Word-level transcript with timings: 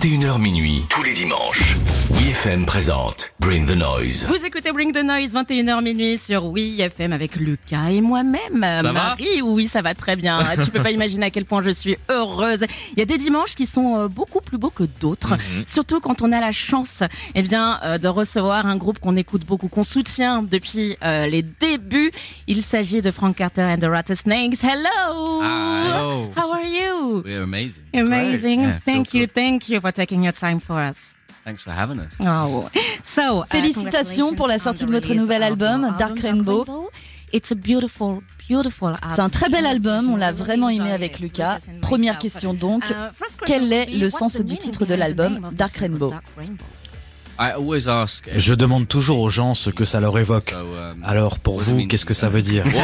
21h 0.00 0.40
minuit, 0.40 0.84
tous 0.88 1.02
les 1.02 1.12
dimanches. 1.12 1.76
WeFM 2.10 2.64
présente 2.66 3.32
Bring 3.40 3.66
the 3.66 3.76
Noise. 3.76 4.26
Vous 4.28 4.44
écoutez 4.44 4.72
Bring 4.72 4.92
the 4.92 5.02
Noise, 5.04 5.32
21h 5.32 5.82
minuit 5.82 6.18
sur 6.18 6.46
Oui 6.46 6.80
FM 6.80 7.12
avec 7.12 7.36
Lucas 7.36 7.88
et 7.90 8.00
moi-même. 8.00 8.58
Marie, 8.58 9.42
oui, 9.42 9.66
ça 9.66 9.82
va 9.82 9.94
très 9.94 10.16
bien. 10.16 10.40
tu 10.64 10.70
peux 10.70 10.82
pas 10.82 10.90
imaginer 10.90 11.26
à 11.26 11.30
quel 11.30 11.44
point 11.44 11.62
je 11.62 11.70
suis 11.70 11.96
heureuse. 12.08 12.64
Il 12.92 12.98
y 12.98 13.02
a 13.02 13.04
des 13.04 13.18
dimanches 13.18 13.54
qui 13.54 13.66
sont 13.66 13.98
euh, 13.98 14.08
beaucoup 14.08 14.40
plus 14.40 14.56
beaux 14.58 14.70
que 14.70 14.84
d'autres, 15.00 15.32
Mhm. 15.36 15.64
surtout 15.66 16.00
quand 16.00 16.22
on 16.22 16.32
a 16.32 16.40
la 16.40 16.52
chance 16.52 17.02
eh 17.34 17.42
bien, 17.42 17.78
euh, 17.84 17.98
de 17.98 18.08
recevoir 18.08 18.66
un 18.66 18.76
groupe 18.76 18.98
qu'on 19.00 19.16
écoute 19.16 19.44
beaucoup, 19.44 19.68
qu'on 19.68 19.82
soutient 19.82 20.42
depuis 20.42 20.96
euh, 21.04 21.26
les 21.26 21.42
débuts. 21.42 22.10
Il 22.46 22.62
s'agit 22.62 23.02
de 23.02 23.10
Frank 23.10 23.36
Carter 23.36 23.62
and 23.62 23.78
the 23.78 23.84
Rattlesnakes. 23.90 24.62
Hello! 24.62 25.42
Hello. 25.42 26.30
How 26.36 26.52
are 26.52 26.64
you? 26.64 27.22
We're 27.24 27.42
amazing. 27.42 27.82
Amazing. 27.94 28.60
Yeah, 28.62 28.78
thank 28.84 29.12
you, 29.14 29.26
thank 29.26 29.68
you 29.68 29.80
for 29.88 29.92
taking 29.92 30.22
your 30.22 30.32
time 30.32 30.60
for 30.60 30.78
us. 30.78 31.14
Thanks 31.44 31.62
for 31.62 31.70
having 31.70 31.98
us. 31.98 32.18
Oh. 32.20 32.68
So, 33.02 33.40
uh, 33.40 33.44
Félicitations 33.48 34.34
pour 34.34 34.48
la 34.48 34.58
sortie 34.58 34.84
de 34.84 34.92
votre 34.92 35.14
nouvel 35.14 35.42
album, 35.42 35.94
Dark 35.98 36.18
Rainbow. 36.20 36.90
It's 37.32 37.52
a 37.52 37.54
beautiful, 37.54 38.20
beautiful 38.48 38.90
album. 38.94 39.10
C'est 39.10 39.20
un 39.20 39.28
très 39.28 39.48
bel 39.48 39.66
album, 39.66 40.10
on 40.10 40.16
l'a 40.16 40.32
vraiment 40.32 40.68
aimé 40.68 40.90
avec 40.90 41.20
Lucas. 41.20 41.58
Première 41.80 42.18
question 42.18 42.54
donc, 42.54 42.84
Uh, 42.90 43.10
quel 43.46 43.72
est 43.72 43.86
le 43.86 44.10
sens 44.10 44.40
du 44.40 44.56
titre 44.56 44.84
de 44.84 44.94
l'album, 44.94 45.50
Dark 45.52 45.76
Rainbow? 45.76 46.12
Je 47.38 48.54
demande 48.54 48.88
toujours 48.88 49.20
aux 49.20 49.30
gens 49.30 49.54
ce 49.54 49.70
que 49.70 49.84
ça 49.84 50.00
leur 50.00 50.18
évoque. 50.18 50.50
So, 50.50 50.56
um, 50.58 51.02
Alors 51.04 51.38
pour 51.38 51.56
what 51.56 51.60
does 51.62 51.68
it 51.68 51.72
vous, 51.72 51.78
mean? 51.80 51.86
qu'est-ce 51.86 52.04
que 52.04 52.12
you? 52.12 52.18
ça 52.18 52.28
veut 52.28 52.42
dire? 52.42 52.64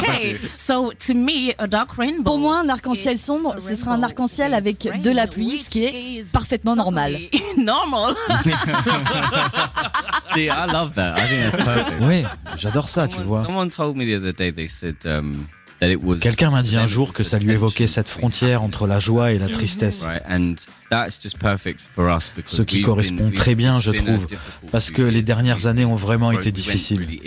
Okay, 0.00 0.38
so 0.56 0.92
to 1.06 1.14
me, 1.14 1.52
a 1.58 1.66
dark 1.66 1.92
rainbow. 1.92 2.22
Pour 2.24 2.38
moi, 2.38 2.60
un 2.60 2.68
arc-en-ciel 2.68 3.18
sombre, 3.18 3.54
ce 3.58 3.74
sera 3.74 3.92
un 3.92 4.02
arc-en-ciel 4.02 4.54
avec 4.54 4.88
de 5.02 5.10
la 5.10 5.26
pluie, 5.26 5.58
ce 5.58 5.68
qui 5.70 5.84
est 5.84 6.24
parfaitement 6.32 6.76
normal. 6.76 7.18
normal. 7.58 8.14
See, 10.34 10.48
I 10.48 10.66
love 10.72 10.94
that. 10.94 11.16
I 11.18 11.28
think 11.28 11.42
that's 11.50 11.64
perfect. 11.64 11.96
Oui, 12.02 12.24
j'adore 12.56 12.88
ça, 12.88 13.06
tu 13.08 13.20
vois. 13.20 13.42
Someone 13.44 13.70
told 13.70 13.96
me 13.96 14.04
the 14.04 14.14
other 14.16 14.32
day. 14.32 14.52
They 14.52 14.68
said 14.68 14.96
um, 15.04 15.34
that 15.34 15.34
it 15.34 15.44
was. 15.46 15.59
Quelqu'un 16.20 16.50
m'a 16.50 16.62
dit 16.62 16.76
un 16.76 16.86
jour 16.86 17.14
que 17.14 17.22
ça 17.22 17.38
lui 17.38 17.52
évoquait 17.52 17.86
cette 17.86 18.08
frontière 18.08 18.62
entre 18.62 18.86
la 18.86 18.98
joie 18.98 19.32
et 19.32 19.38
la 19.38 19.48
tristesse. 19.48 20.06
Ce 22.44 22.62
qui 22.62 22.82
correspond 22.82 23.30
très 23.30 23.54
bien, 23.54 23.80
je 23.80 23.90
trouve, 23.90 24.26
parce 24.72 24.90
que 24.90 25.02
les 25.02 25.22
dernières 25.22 25.66
années 25.66 25.86
ont 25.86 25.96
vraiment 25.96 26.32
été 26.32 26.52
difficiles. 26.52 27.20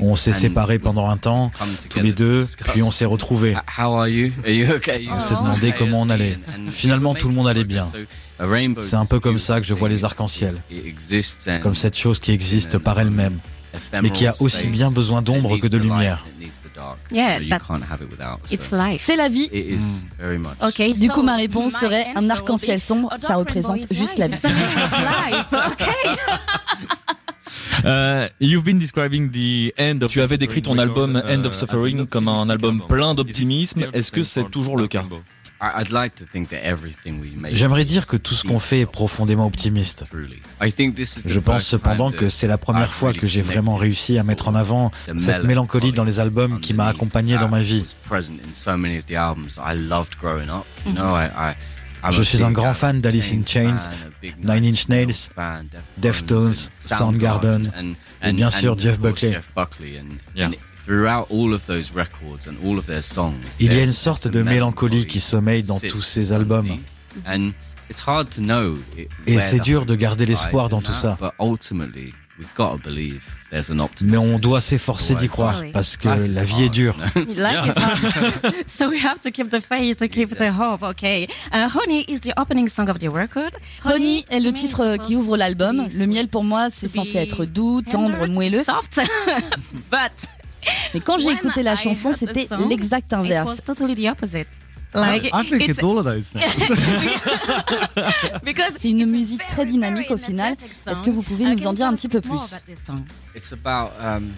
On 0.00 0.16
s'est 0.16 0.32
séparés 0.32 0.78
pendant 0.78 1.08
un 1.08 1.16
temps, 1.16 1.50
tous 1.88 2.00
les 2.00 2.12
deux, 2.12 2.46
puis 2.72 2.82
on 2.82 2.90
s'est 2.90 3.04
retrouvés. 3.04 3.56
On 3.78 5.20
s'est 5.20 5.34
demandé 5.34 5.72
comment 5.76 6.02
on 6.02 6.08
allait. 6.08 6.38
Finalement, 6.70 7.14
tout 7.14 7.28
le 7.28 7.34
monde 7.34 7.48
allait 7.48 7.64
bien. 7.64 7.90
C'est 8.76 8.96
un 8.96 9.06
peu 9.06 9.20
comme 9.20 9.38
ça 9.38 9.60
que 9.60 9.66
je 9.66 9.74
vois 9.74 9.88
les 9.88 10.04
arcs-en-ciel. 10.04 10.56
Comme 11.62 11.74
cette 11.74 11.96
chose 11.96 12.18
qui 12.18 12.32
existe 12.32 12.78
par 12.78 12.98
elle-même, 12.98 13.40
mais 14.02 14.10
qui 14.10 14.26
a 14.26 14.34
aussi 14.40 14.66
bien 14.68 14.90
besoin 14.90 15.22
d'ombre 15.22 15.58
que 15.58 15.66
de 15.66 15.78
lumière. 15.78 16.24
Yeah, 17.12 17.38
that- 17.48 17.60
It's 18.50 18.70
life. 18.72 19.02
C'est 19.04 19.16
la 19.16 19.28
vie. 19.28 19.48
It 19.52 19.80
is 19.80 20.04
very 20.18 20.38
much. 20.38 20.54
Okay, 20.60 20.92
Du 20.92 21.08
coup, 21.08 21.22
ma 21.22 21.36
réponse 21.36 21.72
serait 21.74 22.06
un 22.16 22.24
answer 22.24 22.30
arc-en-ciel 22.32 22.80
sombre, 22.80 23.12
a 23.12 23.18
ça 23.18 23.28
dark 23.28 23.40
représente 23.40 23.86
juste 23.90 24.18
la 24.18 24.28
life. 24.28 24.42
vie. 24.42 24.48
Uh, 27.84 28.28
you've 28.40 28.64
been 28.64 28.78
describing 28.78 29.30
the 29.30 29.72
end 29.76 30.02
of 30.02 30.10
Tu 30.10 30.22
avais 30.22 30.38
décrit 30.38 30.62
ton 30.62 30.78
album 30.78 31.20
End 31.28 31.44
of 31.44 31.52
uh, 31.52 31.56
Suffering 31.56 32.06
comme 32.06 32.28
un 32.28 32.48
album 32.48 32.82
plein 32.88 33.14
d'optimisme. 33.14 33.86
Est-ce 33.92 34.12
que 34.12 34.22
c'est 34.22 34.48
toujours 34.50 34.76
le 34.76 34.86
cas? 34.86 35.04
I- 35.64 35.80
I'd 35.80 35.90
like 35.90 36.14
to 36.16 36.24
think 36.30 36.50
that 36.50 36.58
everything 36.62 37.20
we 37.20 37.28
make 37.36 37.56
J'aimerais 37.56 37.84
dire 37.86 38.06
que 38.06 38.16
tout 38.18 38.34
ce 38.34 38.44
qu'on 38.44 38.58
fait 38.58 38.80
est 38.80 38.86
profondément 38.86 39.46
optimiste. 39.46 40.04
truly. 40.10 40.42
I 40.62 40.70
think 40.70 40.94
this 40.94 41.16
is 41.16 41.22
the 41.22 41.28
Je 41.28 41.40
pense 41.40 41.64
cependant 41.64 42.10
que 42.10 42.28
c'est 42.28 42.46
la 42.46 42.58
première 42.58 42.92
fois 42.92 43.12
que 43.14 43.26
j'ai 43.26 43.40
vraiment 43.42 43.76
réussi 43.76 44.18
à 44.18 44.24
mettre 44.24 44.48
en 44.48 44.54
avant 44.54 44.90
cette 45.16 45.44
mélancolie 45.44 45.92
dans 45.92 46.04
les 46.04 46.20
albums 46.20 46.60
qui 46.60 46.74
m'a 46.74 46.86
accompagné 46.86 47.38
dans 47.38 47.48
ma 47.48 47.62
vie. 47.62 47.84
I'm 52.06 52.12
Je 52.12 52.20
a 52.20 52.24
suis 52.24 52.44
un 52.44 52.50
grand 52.50 52.74
fan 52.74 53.00
d'Alice 53.00 53.32
in 53.32 53.46
Chains, 53.46 53.88
Nine 54.42 54.64
Inch 54.66 54.88
Nails, 54.88 55.30
Deftones, 55.96 56.52
Soundgarden, 56.80 57.72
et 58.22 58.32
bien 58.32 58.50
sûr 58.50 58.78
Jeff 58.78 59.00
Buckley. 59.00 59.40
Yeah. 60.34 60.50
And 60.86 60.92
throughout 60.92 61.26
all 61.30 61.52
of 61.54 61.66
those 61.66 61.90
records 61.94 62.46
and 62.46 62.54
all 62.64 62.78
of 62.78 62.86
their 62.86 63.02
songs, 63.02 63.34
Il 63.60 63.72
y 63.72 63.78
a 63.78 63.84
une 63.84 63.92
sorte 63.92 64.28
de 64.28 64.42
mélancolie 64.42 65.06
qui 65.06 65.20
sommeille 65.20 65.62
dans 65.62 65.80
tous 65.80 66.02
ces 66.02 66.32
albums. 66.32 66.66
underneath. 66.70 67.26
And 67.26 67.52
it's 67.90 68.00
hard 68.06 68.28
to 68.30 68.40
know 68.40 68.76
it- 68.98 69.08
Et 69.26 69.38
c'est 69.40 69.58
the 69.58 69.62
dur 69.62 69.86
de 69.86 69.94
hope 69.94 70.00
garder 70.00 70.26
l'espoir 70.26 70.66
in 70.66 70.68
dans 70.68 70.80
tout 70.82 70.92
that, 70.92 70.98
ça. 70.98 71.16
But 71.20 71.32
ultimately, 71.38 72.12
we've 72.38 72.48
got 72.56 72.76
to 72.76 72.78
believe 72.82 73.22
there's 73.50 73.70
an 73.70 73.78
optimism. 73.78 74.10
Mais 74.10 74.34
on 74.34 74.38
doit 74.40 74.60
s'efforcer 74.60 75.14
d'y 75.14 75.28
croire 75.28 75.60
Oui. 75.60 75.70
parce 75.72 75.96
que 75.96 76.08
la 76.08 76.44
vie 76.44 76.62
est 76.64 76.64
hard, 76.64 76.70
dure. 76.72 76.96
so 78.66 78.88
we 78.88 78.98
have 79.04 79.20
to 79.22 79.30
keep 79.30 79.50
the 79.50 79.60
faith, 79.60 79.98
to 79.98 80.08
keep 80.08 80.36
the 80.36 80.50
hope. 80.50 80.82
Okay. 80.82 81.28
Uh, 81.52 81.68
Honey 81.72 82.04
is 82.08 82.18
the 82.20 82.32
opening 82.36 82.68
song 82.68 82.88
of 82.88 82.98
the 82.98 83.08
record. 83.08 83.52
Honey 83.84 84.24
est 84.30 84.40
to 84.40 84.44
le 84.46 84.52
titre 84.52 84.96
is 84.96 84.98
qui 85.06 85.14
ouvre 85.16 85.36
l'album. 85.36 85.76
supposed 85.76 85.92
to 85.92 85.98
Le 86.00 86.06
be 86.06 86.08
miel 86.10 86.28
pour 86.28 86.42
moi, 86.44 86.68
c'est 86.70 86.88
to 86.88 86.94
censé 86.94 87.12
be 87.12 87.16
être 87.16 87.44
doux, 87.44 87.80
tendre, 87.82 88.10
tender, 88.18 88.32
moelleux. 88.32 88.64
Soft. 88.64 89.00
But 89.92 90.10
Mais 90.94 91.00
quand 91.00 91.18
j'ai 91.18 91.26
when 91.26 91.36
écouté 91.36 91.62
la 91.62 91.76
chanson, 91.76 92.12
c'était 92.12 92.48
l'exact 92.68 93.12
It 93.12 93.18
inverse. 93.18 93.50
was 93.50 93.56
totally 93.64 93.94
the 93.94 94.08
opposite. 94.10 94.48
Like 94.94 95.24
I 95.32 95.42
think 95.42 95.68
it's, 95.68 95.82
all 95.82 95.98
of 95.98 96.04
those 96.04 96.30
things. 96.30 96.44
because 98.44 98.74
C'est 98.78 98.90
une 98.90 99.00
it's 99.00 99.08
a 99.08 99.10
musique 99.10 99.40
very, 99.40 99.50
très 99.52 99.66
dynamique 99.66 100.10
au 100.10 100.16
final. 100.16 100.54
Est-ce 100.86 101.02
que 101.02 101.10
vous 101.10 101.22
pouvez 101.22 101.46
nous 101.46 101.66
en 101.66 101.72
dire 101.72 101.86
un 101.86 101.94
petit 101.96 102.08
peu 102.08 102.20
plus? 102.20 102.62
It's 103.34 103.52
about 103.52 103.90
um, 104.00 104.32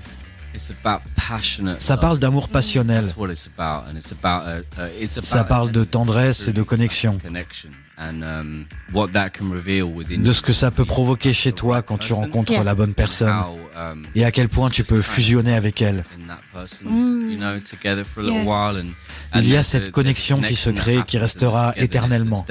it's 0.54 0.70
about 0.70 1.02
passionate. 1.14 1.82
Ça 1.82 1.98
parle 1.98 2.18
d'amour 2.18 2.48
passionnel. 2.48 3.04
That's 3.06 3.16
what 3.18 3.30
it's 3.30 3.46
about, 3.46 3.90
and 3.90 3.96
it's 3.98 4.12
about 4.12 4.64
it's 4.98 5.18
about 5.18 5.26
Ça 5.26 5.44
parle 5.44 5.70
de 5.72 5.84
tendresse 5.84 6.48
et 6.48 6.54
de 6.54 6.62
connexion. 6.62 7.18
Um, 7.98 8.66
what 8.92 9.08
that 9.12 9.30
can 9.30 9.50
reveal 9.50 9.84
within 9.84 10.22
De 10.22 10.32
ce 10.32 10.42
que 10.42 10.52
ça 10.52 10.70
peut 10.70 10.84
provoquer 10.84 11.32
chez 11.32 11.52
toi 11.52 11.82
quand 11.82 11.98
tu 11.98 12.12
rencontres 12.12 12.52
Yeah. 12.52 12.64
la 12.64 12.74
bonne 12.74 12.94
personne 12.94 13.34
um, 13.76 14.04
et 14.14 14.24
à 14.24 14.30
quel 14.30 14.48
point 14.48 14.68
tu 14.70 14.84
peux 14.84 15.02
fusionner 15.02 15.54
avec 15.54 15.80
elle. 15.82 16.04
In 16.56 16.62
that 16.62 16.68
person, 16.68 17.30
you 17.30 17.36
know, 17.38 17.58
together 17.60 18.04
for 18.04 18.20
a 18.20 18.24
Yeah. 18.24 18.30
little 18.38 18.46
while, 18.46 18.76
and, 18.76 18.94
Il 19.34 19.48
y 19.48 19.56
a 19.56 19.62
cette 19.62 19.90
connexion 19.90 20.40
qui 20.40 20.54
se 20.56 20.70
connection 20.70 20.72
that 20.72 20.80
crée, 21.00 21.06
qui 21.06 21.18
restera 21.18 21.74
éternellement, 21.76 22.44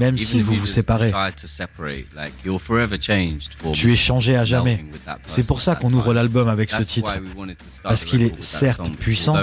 même 0.00 0.14
Even 0.14 0.18
si 0.18 0.38
if 0.38 0.44
vous 0.44 0.52
you 0.54 0.60
vous 0.60 0.66
séparez. 0.66 1.10
decide 1.10 1.34
to 1.40 1.46
separate, 1.46 2.06
like, 2.16 2.32
you're 2.44 2.60
forever 2.60 2.96
changed 2.98 3.54
for 3.58 3.72
Tu 3.72 3.92
es 3.92 3.96
changé 3.96 4.36
à 4.36 4.44
jamais. 4.44 4.76
melding 4.76 4.92
with 4.92 5.04
that 5.04 5.18
C'est 5.26 5.42
person 5.42 5.44
pour 5.46 5.60
ça 5.60 5.74
qu'on 5.74 5.90
that 5.90 5.96
ouvre 5.96 6.14
l'album 6.14 6.48
avec 6.48 6.70
ce 6.70 6.82
titre. 6.82 7.12
Parce 7.82 8.02
the 8.02 8.06
qu'il 8.06 8.22
est 8.22 8.42
certes 8.42 8.90
puissant, 8.96 9.36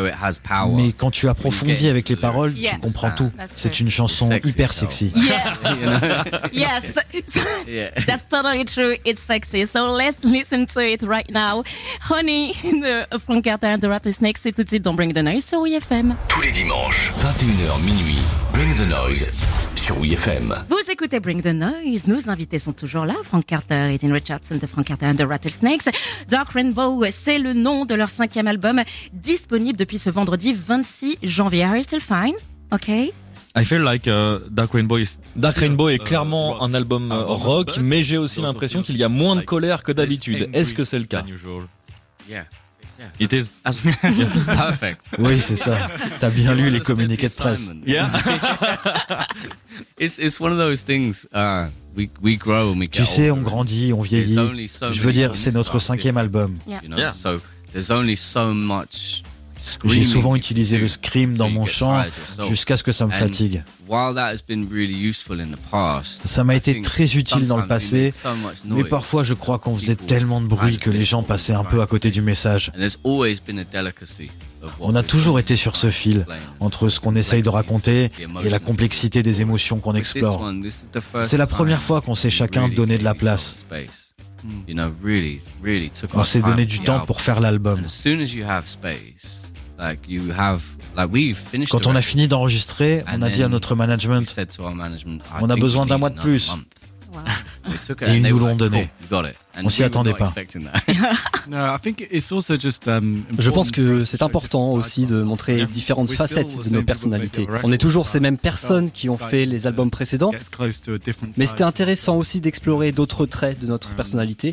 Mais 0.75 0.91
quand 0.93 1.11
tu 1.11 1.27
approfondis 1.29 1.87
avec 1.87 2.09
les 2.09 2.15
paroles, 2.15 2.53
tu 2.55 2.79
comprends 2.79 3.11
tout. 3.11 3.31
That's 3.37 3.51
C'est 3.53 3.79
une 3.79 3.89
chanson 3.89 4.27
Sexy 4.29 4.49
hyper 4.49 4.73
sexy. 4.73 5.13
Yes. 6.51 6.83
That's 8.07 8.27
totally 8.27 8.65
true. 8.65 8.95
It's 9.05 9.21
sexy. 9.21 9.65
So 9.65 9.91
let's 9.93 10.17
listen 10.23 10.65
to 10.67 10.79
it 10.81 11.03
right 11.03 11.29
now. 11.29 11.63
Honey, 12.01 12.53
the 12.63 13.07
Frank 13.25 13.45
Carter 13.45 13.77
Rattlesnakes, 13.91 14.37
c'est 14.37 14.53
tout 14.53 14.63
de 14.63 14.67
suite 14.69 14.83
dans 14.83 14.93
Bring 14.93 15.13
the 15.13 15.17
Noise 15.17 15.45
sur 15.45 15.59
WFM. 15.59 16.15
Tous 16.29 16.41
les 16.41 16.51
dimanches, 16.51 17.11
21h 17.17 17.83
minuit. 17.83 18.19
Bring 18.53 18.73
the 18.75 18.87
Noise 18.89 19.27
sur 19.75 19.99
WeFM. 19.99 20.55
Vous 20.69 20.91
écoutez 20.91 21.19
Bring 21.19 21.41
the 21.41 21.47
Noise. 21.47 22.07
Nos 22.07 22.29
invités 22.29 22.57
sont 22.57 22.71
toujours 22.71 23.05
là. 23.05 23.15
Frank 23.23 23.45
Carter 23.45 23.93
et 23.93 23.97
Dean 23.97 24.13
Richardson 24.13 24.55
de 24.61 24.65
Frank 24.65 24.85
Carter 24.85 25.07
and 25.07 25.15
the 25.15 25.27
Rattlesnakes. 25.27 25.89
Dark 26.29 26.51
Rainbow, 26.51 27.03
c'est 27.11 27.37
le 27.37 27.51
nom 27.51 27.85
de 27.85 27.93
leur 27.93 28.09
cinquième 28.09 28.47
album, 28.47 28.81
disponible 29.11 29.77
depuis 29.77 29.97
ce 29.97 30.09
vendredi 30.09 30.53
26 30.53 31.17
janvier. 31.23 31.63
Are 31.65 31.75
you 31.75 31.83
still 31.83 31.99
fine? 32.01 32.35
Okay. 32.71 33.11
I 33.57 33.65
feel 33.65 33.81
like 33.83 34.07
uh, 34.07 34.39
Dark 34.49 34.73
Rainbow 34.73 34.97
is 34.97 35.17
Dark 35.35 35.57
Rainbow 35.57 35.89
est 35.89 36.01
clairement 36.01 36.63
un 36.63 36.73
album 36.73 37.11
euh, 37.11 37.23
rock, 37.25 37.77
mais 37.81 38.01
j'ai 38.03 38.17
aussi 38.17 38.41
l'impression 38.41 38.81
qu'il 38.81 38.95
y 38.95 39.03
a 39.03 39.09
moins 39.09 39.35
de 39.35 39.41
colère 39.41 39.83
que 39.83 39.91
d'habitude. 39.91 40.49
Est-ce 40.53 40.73
que 40.73 40.85
c'est 40.85 40.99
le 40.99 41.05
cas? 41.05 41.25
Yeah. 42.29 42.45
It 43.19 43.33
is. 43.33 43.45
As- 43.63 43.79
Perfect. 44.45 45.15
Oui, 45.19 45.39
c'est 45.39 45.55
ça. 45.55 45.87
T'as 46.19 46.29
bien 46.29 46.53
lu 46.53 46.69
les 46.69 46.79
communiqués 46.79 47.29
de 47.29 47.33
presse. 47.33 47.71
Yeah. 47.85 48.09
It's 49.99 50.17
it's 50.19 50.39
one 50.39 50.51
of 50.51 50.57
those 50.57 50.83
things. 50.83 51.27
Uh, 51.33 51.67
we 51.95 52.09
we 52.21 52.35
grow 52.37 52.71
and 52.71 52.79
we 52.79 52.87
Tu 52.89 53.03
sais, 53.03 53.29
on 53.31 53.41
grandit, 53.41 53.93
on 53.93 54.01
vieillit. 54.01 54.67
So 54.67 54.91
Je 54.91 55.01
veux 55.01 55.13
dire, 55.13 55.31
c'est 55.35 55.51
notre 55.51 55.79
cinquième 55.79 56.17
album. 56.17 56.57
Yeah. 56.67 56.79
You 56.83 56.89
know, 56.89 56.97
Yeah. 56.97 57.13
so 57.13 57.39
there's 57.71 57.91
only 57.91 58.15
so 58.15 58.53
much 58.53 59.23
J'ai 59.85 60.03
souvent 60.03 60.35
utilisé 60.35 60.77
le 60.77 60.87
scream 60.87 61.35
dans 61.35 61.49
mon 61.49 61.65
chant 61.65 62.03
jusqu'à 62.47 62.77
ce 62.77 62.83
que 62.83 62.91
ça 62.91 63.05
me 63.07 63.11
fatigue. 63.11 63.63
Ça 66.25 66.43
m'a 66.43 66.55
été 66.55 66.81
très 66.81 67.15
utile 67.15 67.47
dans 67.47 67.57
le 67.57 67.67
passé, 67.67 68.13
mais 68.65 68.83
parfois 68.83 69.23
je 69.23 69.33
crois 69.33 69.59
qu'on 69.59 69.75
faisait 69.75 69.95
tellement 69.95 70.41
de 70.41 70.47
bruit 70.47 70.77
que 70.77 70.89
les 70.89 71.03
gens 71.03 71.23
passaient 71.23 71.53
un 71.53 71.63
peu 71.63 71.81
à 71.81 71.87
côté 71.87 72.11
du 72.11 72.21
message. 72.21 72.71
On 74.79 74.95
a 74.95 75.03
toujours 75.03 75.39
été 75.39 75.55
sur 75.55 75.75
ce 75.75 75.89
fil 75.89 76.25
entre 76.59 76.89
ce 76.89 76.99
qu'on 76.99 77.15
essaye 77.15 77.41
de 77.41 77.49
raconter 77.49 78.11
et 78.43 78.49
la 78.49 78.59
complexité 78.59 79.23
des 79.23 79.41
émotions 79.41 79.79
qu'on 79.79 79.95
explore. 79.95 80.51
C'est 81.23 81.37
la 81.37 81.47
première 81.47 81.81
fois 81.81 82.01
qu'on 82.01 82.15
s'est 82.15 82.29
chacun 82.29 82.69
donné 82.69 82.97
de 82.97 83.03
la 83.03 83.13
place. 83.13 83.65
On 86.13 86.23
s'est 86.23 86.41
donné 86.41 86.65
du 86.65 86.79
temps 86.79 87.01
pour 87.01 87.21
faire 87.21 87.39
l'album. 87.39 87.81
Quand 91.69 91.87
on 91.87 91.95
a 91.95 92.01
fini 92.01 92.27
d'enregistrer, 92.27 93.03
on 93.11 93.21
a 93.21 93.29
dit 93.29 93.43
à 93.43 93.47
notre 93.49 93.75
management, 93.75 94.35
on 95.41 95.49
a 95.49 95.55
besoin 95.55 95.85
d'un 95.85 95.97
mois 95.97 96.09
de 96.09 96.19
plus. 96.19 96.51
Et 98.05 98.17
ils 98.17 98.23
nous 98.23 98.39
l'ont 98.39 98.55
donné. 98.55 98.89
On 99.63 99.69
s'y 99.69 99.83
attendait 99.83 100.13
pas. 100.13 100.33
Um, 102.87 103.23
Je 103.37 103.49
pense 103.49 103.71
que 103.71 104.05
c'est 104.05 104.21
important 104.21 104.73
aussi 104.73 105.05
de 105.05 105.21
montrer 105.21 105.65
différentes 105.65 106.11
facettes 106.11 106.63
de 106.63 106.69
nos 106.69 106.83
personnalités. 106.83 107.47
On 107.63 107.71
est 107.71 107.77
toujours 107.77 108.07
ces 108.07 108.19
mêmes 108.19 108.37
personnes 108.37 108.91
qui 108.91 109.09
ont 109.09 109.17
fait 109.17 109.45
les 109.45 109.67
albums 109.67 109.89
précédents, 109.89 110.31
mais 111.37 111.45
c'était 111.45 111.63
intéressant 111.63 112.17
aussi 112.17 112.41
d'explorer 112.41 112.91
d'autres 112.91 113.25
traits 113.25 113.59
de 113.59 113.67
notre 113.67 113.89
personnalité. 113.95 114.51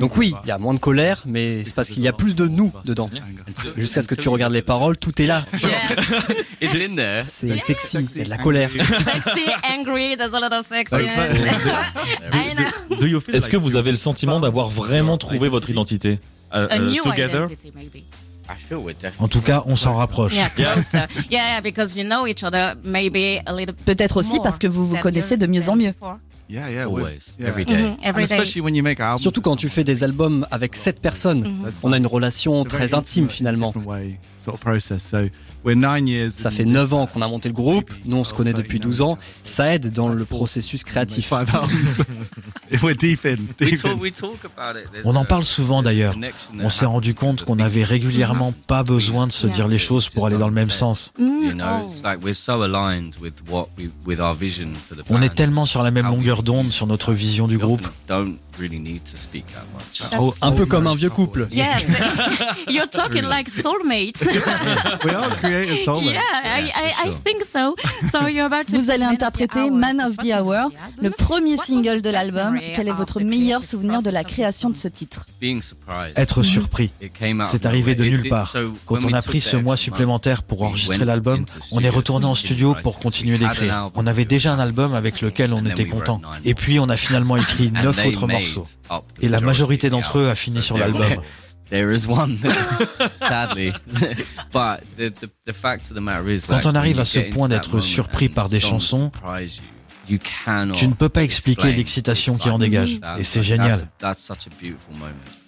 Donc 0.00 0.16
oui, 0.16 0.34
il 0.44 0.48
y 0.48 0.50
a 0.50 0.58
moins 0.58 0.74
de 0.74 0.78
colère, 0.78 1.22
mais 1.26 1.64
c'est 1.64 1.74
parce 1.74 1.90
qu'il 1.90 2.02
y 2.02 2.08
a 2.08 2.12
plus 2.12 2.34
de 2.34 2.48
nous 2.48 2.72
dedans. 2.84 3.10
Jusqu'à 3.76 4.02
ce 4.02 4.08
que 4.08 4.14
tu 4.14 4.28
regardes 4.28 4.52
les 4.52 4.62
paroles, 4.62 4.96
tout 4.96 5.20
est 5.22 5.26
là. 5.26 5.44
C'est 7.24 7.60
sexy, 7.60 7.98
il 8.14 8.18
y 8.18 8.20
a 8.22 8.24
de 8.24 8.30
la 8.30 8.38
colère. 8.38 8.70
Sexy, 8.70 9.44
angry, 9.78 10.16
there's 10.16 10.34
a 10.34 10.40
lot 10.40 10.52
of 10.52 10.66
sex. 10.66 10.90
Est-ce 13.32 13.48
que 13.48 13.56
vous 13.56 13.76
avez 13.76 13.90
le 13.90 13.96
sentiment 13.96 14.40
d'avoir 14.40 14.49
vraiment 14.50 15.18
trouvé 15.18 15.48
votre 15.48 15.70
identité 15.70 16.18
uh, 16.54 16.66
uh, 16.72 17.00
together. 17.02 17.44
en 19.18 19.28
tout 19.28 19.40
cas, 19.40 19.62
on 19.66 19.76
s'en 19.76 19.94
rapproche. 19.94 20.34
Peut-être 23.84 24.16
aussi 24.16 24.38
parce 24.42 24.58
que 24.58 24.66
vous 24.66 24.86
vous 24.86 24.98
connaissez 24.98 25.36
de 25.36 25.46
mieux 25.46 25.68
en 25.68 25.76
mieux. 25.76 25.94
Surtout 29.18 29.40
quand 29.40 29.56
tu 29.56 29.68
fais 29.68 29.84
des 29.84 30.04
albums 30.04 30.46
avec 30.50 30.76
sept 30.76 31.00
personnes, 31.00 31.44
mm-hmm. 31.44 31.80
on 31.82 31.92
a 31.92 31.96
une 31.96 32.06
relation 32.06 32.64
très 32.64 32.94
intime 32.94 33.28
finalement. 33.28 33.72
Ça 36.30 36.50
fait 36.50 36.64
9 36.64 36.94
ans 36.94 37.06
qu'on 37.06 37.22
a 37.22 37.28
monté 37.28 37.48
le 37.48 37.54
groupe, 37.54 37.92
nous 38.06 38.16
on 38.16 38.24
se 38.24 38.32
connaît 38.32 38.54
depuis 38.54 38.80
12 38.80 39.02
ans, 39.02 39.18
ça 39.44 39.74
aide 39.74 39.92
dans 39.92 40.08
le 40.08 40.24
processus 40.24 40.84
créatif. 40.84 41.32
On 45.04 45.16
en 45.16 45.24
parle 45.24 45.44
souvent 45.44 45.82
d'ailleurs. 45.82 46.14
On 46.60 46.70
s'est 46.70 46.86
rendu 46.86 47.14
compte 47.14 47.44
qu'on 47.44 47.56
n'avait 47.56 47.84
régulièrement 47.84 48.54
pas 48.66 48.82
besoin 48.82 49.26
de 49.26 49.32
se 49.32 49.46
dire 49.46 49.68
les 49.68 49.78
choses 49.78 50.08
pour 50.08 50.26
aller 50.26 50.38
dans 50.38 50.48
le 50.48 50.54
même 50.54 50.70
sens. 50.70 51.12
On 55.10 55.22
est 55.22 55.34
tellement 55.34 55.66
sur 55.66 55.82
la 55.82 55.90
même 55.90 56.06
longueur 56.06 56.39
d'onde 56.42 56.72
sur 56.72 56.86
notre 56.86 57.12
vision 57.12 57.48
du 57.48 57.58
groupe. 57.58 57.86
Oh, 60.18 60.34
un 60.42 60.52
peu 60.52 60.66
comme 60.66 60.86
un 60.86 60.94
vieux 60.94 61.10
couple. 61.10 61.48
Yes, 61.50 61.84
you're 62.68 62.88
talking 62.88 63.22
like 63.22 63.48
soulmates. 63.48 64.22
We 65.04 65.12
creative 65.40 65.84
soulmates. 65.84 66.12
Yeah, 66.12 66.20
I, 66.44 66.92
I, 67.06 67.10
think 67.24 67.44
so. 67.44 67.74
So 68.10 68.28
you're 68.28 68.46
about 68.46 68.66
to 68.66 68.78
Vous 68.78 68.90
allez 68.90 69.04
interpréter 69.04 69.70
Man 69.70 70.00
of 70.00 70.16
the 70.18 70.32
Hour, 70.32 70.70
le 71.00 71.10
premier 71.10 71.56
single 71.56 72.02
de 72.02 72.10
l'album. 72.10 72.58
Quel 72.74 72.88
est 72.88 72.92
votre 72.92 73.20
meilleur 73.20 73.62
souvenir 73.62 74.02
de 74.02 74.10
la 74.10 74.24
création 74.24 74.70
de 74.70 74.76
ce 74.76 74.88
titre? 74.88 75.26
Être 76.16 76.42
surpris. 76.42 76.90
C'est 77.44 77.66
arrivé 77.66 77.94
de 77.94 78.04
nulle 78.04 78.28
part. 78.28 78.54
Quand 78.86 79.04
on 79.04 79.12
a 79.12 79.22
pris 79.22 79.40
ce 79.40 79.56
mois 79.56 79.76
supplémentaire 79.76 80.42
pour 80.42 80.62
enregistrer 80.62 81.04
l'album, 81.04 81.44
on 81.72 81.80
est 81.80 81.90
retourné 81.90 82.26
en 82.26 82.34
studio 82.34 82.76
pour 82.82 82.98
continuer 82.98 83.38
d'écrire. 83.38 83.90
On 83.94 84.06
avait 84.06 84.24
déjà 84.24 84.52
un 84.52 84.58
album 84.58 84.94
avec 84.94 85.20
lequel 85.20 85.52
on 85.52 85.64
était 85.64 85.86
content. 85.86 86.20
Et 86.44 86.54
puis 86.54 86.78
on 86.80 86.88
a 86.88 86.96
finalement 86.96 87.36
écrit 87.36 87.70
neuf 87.84 88.04
autres 88.06 88.26
morceaux. 88.26 88.64
Et 89.20 89.28
la 89.28 89.40
majorité 89.40 89.90
d'entre 89.90 90.18
eux 90.18 90.28
a 90.28 90.34
fini 90.34 90.62
sur 90.62 90.76
l'album. 90.78 91.22
Quand 96.48 96.66
on 96.66 96.74
arrive 96.74 96.98
à 96.98 97.04
ce 97.04 97.20
point 97.30 97.48
d'être 97.48 97.80
surpris 97.80 98.28
par 98.28 98.48
des 98.48 98.58
chansons, 98.60 99.12
tu 100.18 100.88
ne 100.88 100.94
peux 100.94 101.08
pas 101.08 101.22
expliquer 101.22 101.72
l'excitation 101.72 102.36
qui 102.36 102.50
en 102.50 102.58
dégage. 102.58 103.00
Et 103.18 103.24
c'est 103.24 103.42
génial. 103.42 103.88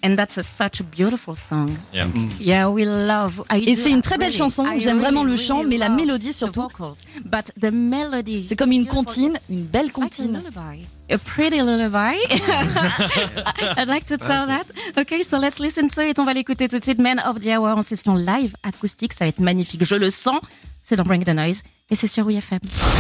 And 0.05 0.17
that's 0.17 0.37
a, 0.37 0.43
such 0.43 0.81
a 0.81 0.85
beautiful 0.85 1.37
song. 1.37 1.70
Yeah. 1.94 2.06
Mm. 2.06 2.31
Et 3.64 3.75
c'est 3.76 3.91
une 3.91 4.03
très 4.03 4.19
belle 4.19 4.32
chanson. 4.32 4.67
J'aime 4.79 4.99
vraiment 4.99 5.25
le 5.25 5.37
chant, 5.37 5.64
mais 5.64 5.79
la 5.79 5.88
mélodie 5.88 6.32
surtout. 6.32 6.69
But 7.25 7.53
the 7.61 7.73
melody. 7.73 8.44
C'est 8.44 8.56
comme 8.56 8.73
une 8.73 8.87
comptine, 8.87 9.38
une 9.49 9.64
belle 9.64 9.93
comptine. 9.93 10.43
A 11.11 11.19
pretty 11.19 11.59
lullaby. 11.59 12.17
I'd 13.76 13.88
like 13.88 14.06
to 14.06 14.17
tell 14.17 14.47
that. 14.47 14.64
Okay, 14.97 15.23
so 15.23 15.38
let's 15.38 15.59
listen 15.59 15.88
to 15.88 16.00
it. 16.00 16.19
On 16.19 16.25
va 16.25 16.32
l'écouter 16.32 16.69
tout 16.69 16.79
de 16.79 16.82
suite. 16.82 16.99
Man 16.99 17.20
of 17.26 17.41
the 17.41 17.49
Hour 17.49 17.76
en 17.76 17.82
session 17.82 18.14
live 18.14 18.55
acoustique. 18.62 19.12
Ça 19.12 19.25
va 19.25 19.29
être 19.29 19.41
magnifique. 19.41 19.85
Je 19.85 19.97
le 19.97 20.11
sens. 20.11 20.41
C'est 20.82 20.96
dans 20.96 21.05
Bring 21.05 21.25
the 21.25 21.29
Noise 21.29 21.62
et 21.90 21.94
c'est 21.94 22.06
sur 22.06 22.26
WeFM. 22.26 22.58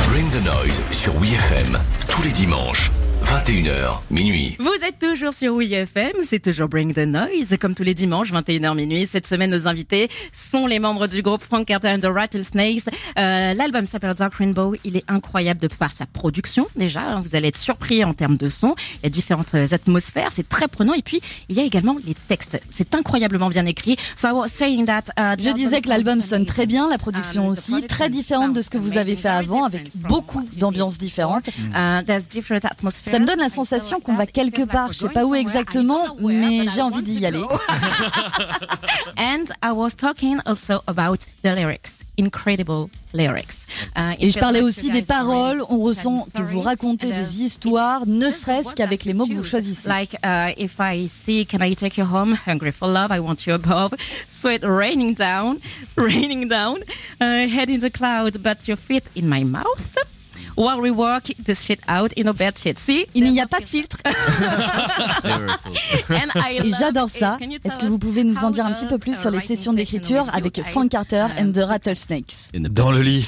Bring 0.08 0.30
the 0.30 0.44
Noise 0.44 0.80
sur 0.92 1.12
WeFM 1.14 1.78
tous 2.08 2.22
les 2.22 2.32
dimanches 2.32 2.90
21h, 3.22 4.00
minuit. 4.10 4.56
Vous 4.58 4.74
êtes 4.86 4.98
toujours 4.98 5.32
sur 5.32 5.54
WeFM, 5.56 6.12
c'est 6.26 6.40
toujours 6.40 6.68
Bring 6.68 6.92
the 6.92 7.06
Noise, 7.06 7.56
comme 7.60 7.74
tous 7.74 7.82
les 7.82 7.94
dimanches, 7.94 8.32
21h, 8.32 8.74
minuit. 8.74 9.06
Cette 9.06 9.26
semaine, 9.26 9.50
nos 9.50 9.68
invités 9.68 10.10
sont 10.32 10.66
les 10.66 10.78
membres 10.78 11.06
du 11.06 11.22
groupe 11.22 11.42
Frank 11.42 11.66
Carter 11.66 11.88
and 11.88 12.00
the 12.00 12.06
Rattlesnakes. 12.06 12.82
Euh, 13.18 13.54
L'album 13.54 13.84
s'appelle 13.84 14.14
Dark 14.14 14.34
Rainbow. 14.34 14.74
Il 14.84 14.96
est 14.96 15.04
incroyable 15.08 15.60
de 15.60 15.68
par 15.68 15.90
sa 15.90 16.06
production, 16.06 16.66
déjà. 16.76 17.20
Vous 17.22 17.36
allez 17.36 17.48
être 17.48 17.56
surpris 17.56 18.04
en 18.04 18.12
termes 18.12 18.36
de 18.36 18.48
son. 18.48 18.74
Il 18.96 19.04
y 19.04 19.06
a 19.06 19.10
différentes 19.10 19.54
atmosphères. 19.54 20.28
C'est 20.32 20.48
très 20.48 20.68
prenant. 20.68 20.94
Et 20.94 21.02
puis, 21.02 21.20
il 21.48 21.56
y 21.56 21.60
a 21.60 21.64
également 21.64 21.96
les 22.04 22.14
textes. 22.14 22.60
C'est 22.70 22.94
incroyablement 22.94 23.48
bien 23.50 23.66
écrit. 23.66 23.96
So 24.16 24.28
I 24.28 24.32
was 24.32 24.48
saying 24.48 24.86
that, 24.86 25.04
uh, 25.18 25.42
Je 25.42 25.52
disais 25.52 25.80
que 25.80 25.88
l'album 25.88 26.20
sonne 26.20 26.44
très 26.44 26.66
bien, 26.66 26.88
la 26.88 26.98
production 26.98 27.48
aussi, 27.48 27.82
très 27.86 28.10
différente 28.10 28.52
de 28.52 28.62
ce 28.62 28.70
que 28.70 28.78
vous 28.78 28.98
avez 28.98 29.16
fait 29.16 29.28
avant, 29.28 29.64
avec 29.64 29.90
beaucoup 29.96 30.46
d'ambiances 30.56 30.98
différentes. 30.98 31.48
Uh, 31.48 32.02
there's 32.04 32.26
different 32.26 32.64
atmospheres. 32.64 33.12
Ça 33.12 33.18
me 33.22 33.26
donne 33.26 33.38
la 33.38 33.48
sensation 33.48 34.00
qu'on 34.00 34.14
va 34.14 34.26
quelque 34.26 34.62
part, 34.62 34.92
je 34.92 34.98
sais 34.98 35.08
pas 35.08 35.24
où 35.24 35.34
exactement, 35.34 36.16
mais 36.20 36.66
j'ai 36.68 36.82
envie 36.82 37.02
d'y 37.02 37.24
aller. 37.24 37.42
And 39.16 39.44
I 39.62 39.72
was 39.72 39.94
talking 39.96 40.40
also 40.44 40.82
about 40.86 41.20
the 41.42 41.54
lyrics, 41.54 42.02
incredible 42.18 42.88
lyrics. 43.12 43.66
Uh, 43.96 44.14
Et 44.18 44.30
je 44.30 44.38
parlais 44.38 44.60
aussi 44.62 44.90
des 44.90 45.02
paroles. 45.02 45.62
On 45.68 45.78
ressent 45.78 46.26
que 46.34 46.42
vous 46.42 46.60
racontez 46.60 47.12
des 47.12 47.42
histoires, 47.42 48.06
ne 48.06 48.30
serait-ce 48.30 48.74
qu'avec 48.74 49.04
les 49.04 49.14
mots 49.14 49.26
que 49.26 49.34
vous 49.34 49.44
choisissez. 49.44 49.88
Like 49.88 50.14
uh, 50.24 50.52
if 50.56 50.76
I 50.80 51.06
see, 51.08 51.46
can 51.46 51.60
I 51.62 51.74
take 51.74 51.96
you 51.98 52.04
home? 52.04 52.36
Hungry 52.46 52.72
for 52.72 52.88
love, 52.88 53.10
I 53.12 53.20
want 53.20 53.46
you 53.46 53.54
above. 53.54 53.92
Sweat 54.26 54.60
raining 54.62 55.14
down, 55.14 55.58
raining 55.96 56.48
down. 56.48 56.78
Uh, 57.20 57.46
head 57.48 57.70
in 57.70 57.80
the 57.80 57.90
cloud, 57.90 58.42
but 58.42 58.66
your 58.66 58.76
feet 58.76 59.04
in 59.14 59.28
my 59.28 59.44
mouth? 59.44 59.96
While 60.56 60.80
we 60.80 60.90
work 60.90 61.32
this 61.44 61.64
shit 61.64 61.80
out 61.88 62.12
in 62.16 62.26
a 62.28 62.32
bed 62.32 62.58
shit. 62.58 62.78
Si 62.78 63.06
Il 63.14 63.24
n'y 63.24 63.40
a 63.40 63.46
pas 63.46 63.60
de 63.60 63.66
filtre. 63.66 63.98
Et 66.64 66.72
j'adore 66.72 67.08
ça. 67.08 67.38
Est-ce 67.64 67.78
que 67.78 67.86
vous 67.86 67.98
pouvez 67.98 68.24
nous 68.24 68.44
en 68.44 68.50
dire 68.50 68.66
un 68.66 68.72
petit 68.72 68.86
peu 68.86 68.98
plus 68.98 69.18
sur 69.18 69.30
les 69.30 69.40
sessions 69.40 69.72
d'écriture 69.72 70.26
avec 70.32 70.62
Frank 70.64 70.90
Carter 70.90 71.26
and 71.38 71.52
the 71.52 71.64
Rattlesnakes? 71.64 72.50
Dans 72.54 72.90
le 72.90 73.00
lit. 73.00 73.26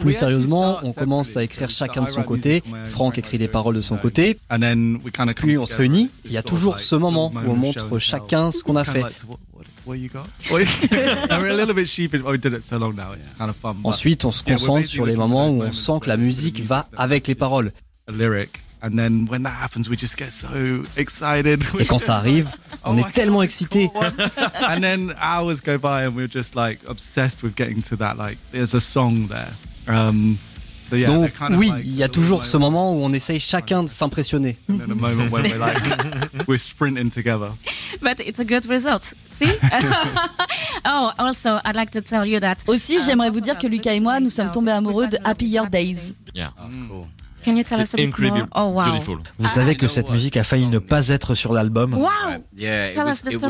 Plus 0.00 0.12
sérieusement, 0.18 0.78
on 0.82 0.92
commence 0.92 1.36
à 1.36 1.42
écrire 1.42 1.70
chacun 1.70 2.02
de 2.02 2.08
son 2.08 2.22
côté. 2.22 2.62
Frank 2.84 3.18
écrit 3.18 3.38
des 3.38 3.48
paroles 3.48 3.76
de 3.76 3.80
son 3.80 3.96
côté. 3.96 4.38
Puis 5.36 5.58
on 5.58 5.66
se 5.66 5.76
réunit. 5.76 6.10
Il 6.24 6.32
y 6.32 6.38
a 6.38 6.42
toujours 6.42 6.80
ce 6.80 6.96
moment 6.96 7.32
où 7.34 7.50
on 7.50 7.56
montre 7.56 7.98
chacun 7.98 8.50
ce 8.50 8.62
qu'on 8.62 8.76
a 8.76 8.84
fait. 8.84 9.04
Ensuite, 13.84 14.24
on 14.24 14.32
se 14.32 14.42
concentre 14.44 14.86
sur 14.86 15.06
les 15.06 15.16
moments 15.16 15.48
où 15.48 15.62
on 15.62 15.72
sent 15.72 16.00
que 16.02 16.08
la 16.08 16.16
musique 16.16 16.62
va 16.64 16.88
avec 16.96 17.26
les 17.26 17.34
paroles. 17.34 17.72
Et 21.78 21.86
quand 21.86 21.98
ça 21.98 22.16
arrive, 22.16 22.50
on 22.84 22.96
est 22.96 23.12
tellement 23.12 23.42
excité. 23.42 23.90
and 24.60 24.80
then 24.80 25.14
hours 25.20 25.60
go 25.60 25.78
by 25.78 26.04
and 26.06 26.14
we're 26.14 26.30
just 26.30 26.54
like 26.54 26.80
obsessed 26.88 27.42
with 27.42 27.56
getting 27.56 27.82
to 27.82 27.96
that 27.96 28.16
like 28.16 28.38
there's 28.52 28.74
a 28.74 28.80
song 28.80 29.28
there. 29.28 29.50
Um, 29.88 30.36
Donc 30.90 31.32
oui, 31.50 31.70
il 31.84 31.96
y 31.96 32.02
a 32.02 32.08
toujours 32.08 32.44
ce 32.44 32.56
moment 32.56 32.94
où 32.94 33.04
on 33.04 33.12
essaye 33.12 33.40
chacun 33.40 33.82
de 33.82 33.88
s'impressionner. 33.88 34.56
we're 36.46 36.58
sprinting 36.58 37.10
together. 37.10 37.50
But 38.00 38.20
it's 38.20 38.40
a 38.40 38.44
good 38.44 38.66
result. 38.66 39.12
See? 39.38 39.46
oh, 40.84 41.12
also, 41.18 41.60
I'd 41.64 41.76
like 41.76 41.90
to 41.92 42.00
tell 42.00 42.26
you 42.26 42.40
that. 42.40 42.56
Aussi, 42.66 42.98
j'aimerais 43.00 43.30
vous 43.30 43.40
dire 43.40 43.56
que 43.56 43.66
Lucas 43.66 43.92
et 43.92 44.00
moi, 44.00 44.20
nous 44.20 44.30
sommes 44.30 44.50
tombés 44.50 44.72
amoureux 44.72 45.06
de 45.06 45.18
Happier 45.24 45.62
Days. 45.70 46.14
Yeah. 46.34 46.52
cool. 46.88 47.06
Can 47.44 47.56
you 47.56 47.64
tell 47.64 47.80
us 47.80 47.94
a 47.94 47.96
bit 47.96 48.18
more? 48.18 48.46
Oh, 48.54 48.64
wow. 48.66 48.84
Beautiful. 48.90 49.18
Vous 49.38 49.48
savez 49.48 49.76
que 49.76 49.86
cette 49.86 50.10
musique 50.10 50.36
a 50.36 50.44
failli 50.44 50.66
ne 50.66 50.78
pas 50.78 51.08
être 51.08 51.34
sur 51.34 51.52
l'album 51.52 51.94
Wow! 51.94 52.08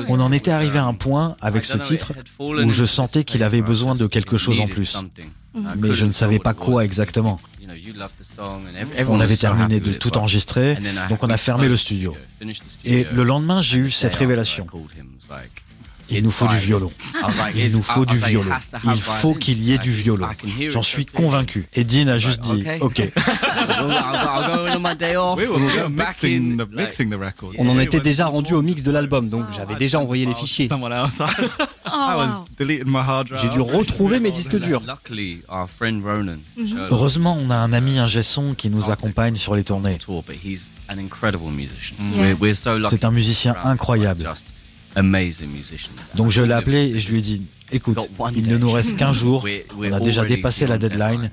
On 0.08 0.20
en 0.20 0.30
était 0.30 0.50
arrivé 0.50 0.78
à 0.78 0.84
un 0.84 0.94
point 0.94 1.36
avec 1.40 1.64
ce 1.64 1.78
titre 1.78 2.12
où 2.38 2.70
je 2.70 2.84
sentais 2.84 3.24
qu'il 3.24 3.42
avait 3.42 3.62
besoin 3.62 3.94
de 3.94 4.06
quelque 4.06 4.36
chose 4.36 4.60
en 4.60 4.68
plus. 4.68 4.96
Mais 5.76 5.94
je 5.94 6.04
ne 6.04 6.12
savais 6.12 6.38
pas 6.38 6.54
quoi 6.54 6.84
exactement. 6.84 7.40
On 9.08 9.20
avait 9.20 9.36
terminé 9.36 9.80
de 9.80 9.92
tout 9.92 10.16
enregistrer, 10.16 10.76
donc 11.08 11.22
on 11.22 11.30
a 11.30 11.36
fermé 11.36 11.68
le 11.68 11.76
studio. 11.76 12.14
Et 12.84 13.06
le 13.12 13.22
lendemain, 13.24 13.62
j'ai 13.62 13.78
eu 13.78 13.90
cette 13.90 14.14
révélation. 14.14 14.66
Il 16.10 16.22
nous 16.24 16.30
faut 16.30 16.48
du 16.48 16.56
violon. 16.56 16.90
Il 17.54 17.72
nous 17.72 17.82
faut 17.82 18.06
du 18.06 18.16
violon. 18.16 18.52
Il 18.84 19.00
faut 19.00 19.34
qu'il 19.34 19.62
y 19.62 19.72
ait 19.72 19.78
du 19.78 19.92
violon. 19.92 20.28
J'en 20.68 20.82
suis 20.82 21.06
convaincu. 21.06 21.66
Et 21.74 21.84
Dean 21.84 22.08
a 22.08 22.18
juste 22.18 22.42
dit, 22.42 22.64
ok. 22.80 23.02
On 27.58 27.68
en 27.68 27.78
était 27.78 28.00
déjà 28.00 28.26
rendu 28.26 28.54
au 28.54 28.62
mix 28.62 28.82
de 28.82 28.90
l'album, 28.90 29.28
donc 29.28 29.44
j'avais 29.54 29.76
déjà 29.76 30.00
envoyé 30.00 30.26
les 30.26 30.34
fichiers. 30.34 30.68
Oh. 31.90 32.22
J'ai 33.40 33.48
dû 33.48 33.60
retrouver 33.60 34.20
mes 34.20 34.30
disques 34.30 34.58
durs. 34.58 34.80
Showed 34.80 34.88
Heureusement, 36.90 37.38
on 37.40 37.50
a 37.50 37.56
un 37.56 37.72
ami 37.72 37.98
ingé 37.98 38.22
son 38.22 38.54
qui 38.54 38.68
nous 38.68 38.90
accompagne 38.90 39.36
sur 39.36 39.54
les 39.54 39.64
tournées. 39.64 39.98
lucky. 42.78 42.90
C'est 42.90 43.04
un 43.04 43.10
musicien 43.10 43.54
incroyable. 43.62 44.28
Just 44.98 45.14
amazing 45.14 45.50
musicians. 45.50 45.92
Donc 46.14 46.30
je 46.30 46.42
l'ai 46.42 46.54
appelé 46.54 46.94
et 46.94 46.98
je 47.00 47.10
lui 47.10 47.18
ai 47.18 47.22
dit, 47.22 47.42
écoute, 47.72 47.98
il 48.34 48.48
ne 48.48 48.56
nous 48.58 48.70
reste 48.70 48.96
qu'un 48.96 49.12
jour, 49.22 49.46
on 49.78 49.92
a 49.92 50.00
déjà 50.00 50.24
dépassé 50.24 50.66
la 50.66 50.78
deadline, 50.78 51.30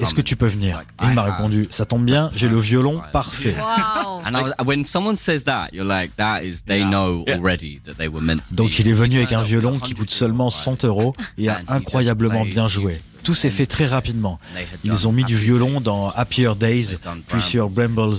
est-ce 0.00 0.14
que 0.14 0.20
tu 0.20 0.36
peux 0.36 0.46
venir 0.46 0.80
Et 1.02 1.06
Il 1.06 1.12
m'a 1.14 1.22
répondu, 1.22 1.66
ça 1.70 1.84
tombe 1.84 2.04
bien, 2.04 2.30
j'ai 2.34 2.48
le 2.48 2.58
violon 2.58 3.02
parfait. 3.12 3.54
Wow. 3.58 4.22
And 4.26 4.36
I 4.36 4.42
was, 4.42 4.52
when 4.66 4.84
someone 4.84 5.16
says 5.16 5.44
that, 5.44 5.68
you're 5.72 5.86
like, 5.86 6.16
that 6.16 6.42
is, 6.44 6.62
they 6.66 6.84
know 6.84 7.24
already 7.28 7.80
that 7.86 7.94
they 7.94 8.08
were 8.08 8.20
meant 8.22 8.40
to 8.48 8.54
Donc 8.54 8.70
be. 8.70 8.80
il 8.80 8.88
est 8.88 8.92
venu 8.92 9.16
avec 9.16 9.32
un 9.32 9.42
violon 9.42 9.78
qui 9.78 9.94
coûte 9.94 10.10
seulement 10.10 10.50
100 10.50 10.84
euros 10.84 11.14
et 11.38 11.48
a 11.48 11.58
incroyablement 11.68 12.44
bien 12.44 12.68
joué. 12.68 13.00
Tout 13.22 13.34
s'est 13.34 13.50
fait 13.50 13.66
très 13.66 13.86
rapidement. 13.86 14.38
Ils 14.84 15.06
ont 15.08 15.12
mis 15.12 15.24
du 15.24 15.36
violon 15.36 15.80
dans 15.80 16.08
Happier 16.10 16.52
Days, 16.58 16.96
puis 17.26 17.42
sur 17.42 17.68
Brambles, 17.68 18.16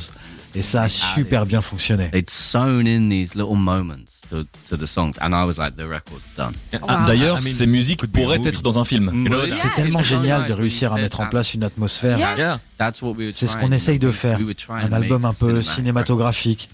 et 0.55 0.61
ça 0.61 0.83
a 0.83 0.89
super 0.89 1.45
bien 1.45 1.61
fonctionné. 1.61 2.09
They'd 2.11 2.29
sewn 2.29 2.87
in 2.87 3.09
these 3.09 3.35
little 3.35 3.55
moments 3.55 4.21
to, 4.29 4.43
to 4.69 4.77
the 4.77 4.85
songs, 4.85 5.13
and 5.21 5.33
I 5.33 5.45
was 5.45 5.57
like, 5.57 5.75
the 5.75 5.87
record's 5.87 6.23
done. 6.35 6.53
Ah, 6.87 7.05
D'ailleurs, 7.07 7.41
ces 7.41 7.67
musiques 7.67 8.05
pourraient 8.11 8.41
être 8.45 8.61
dans 8.61 8.79
un 8.79 8.85
film. 8.85 9.27
C'est 9.51 9.73
tellement 9.73 10.03
génial 10.03 10.45
de 10.45 10.53
réussir 10.53 10.93
à 10.93 10.97
mettre 10.97 11.19
en 11.19 11.27
place 11.27 11.53
une 11.53 11.63
atmosphère. 11.63 12.17
Yeah. 12.37 12.59
That's 12.77 13.01
what 13.01 13.11
we 13.11 13.27
were 13.27 13.33
C'est 13.33 13.47
ce 13.47 13.57
qu'on 13.57 13.71
essaye 13.71 13.99
de 13.99 14.11
faire. 14.11 14.39
Un 14.69 14.91
album 14.91 15.25
un 15.25 15.33
peu 15.33 15.61
cinématographique, 15.61 16.69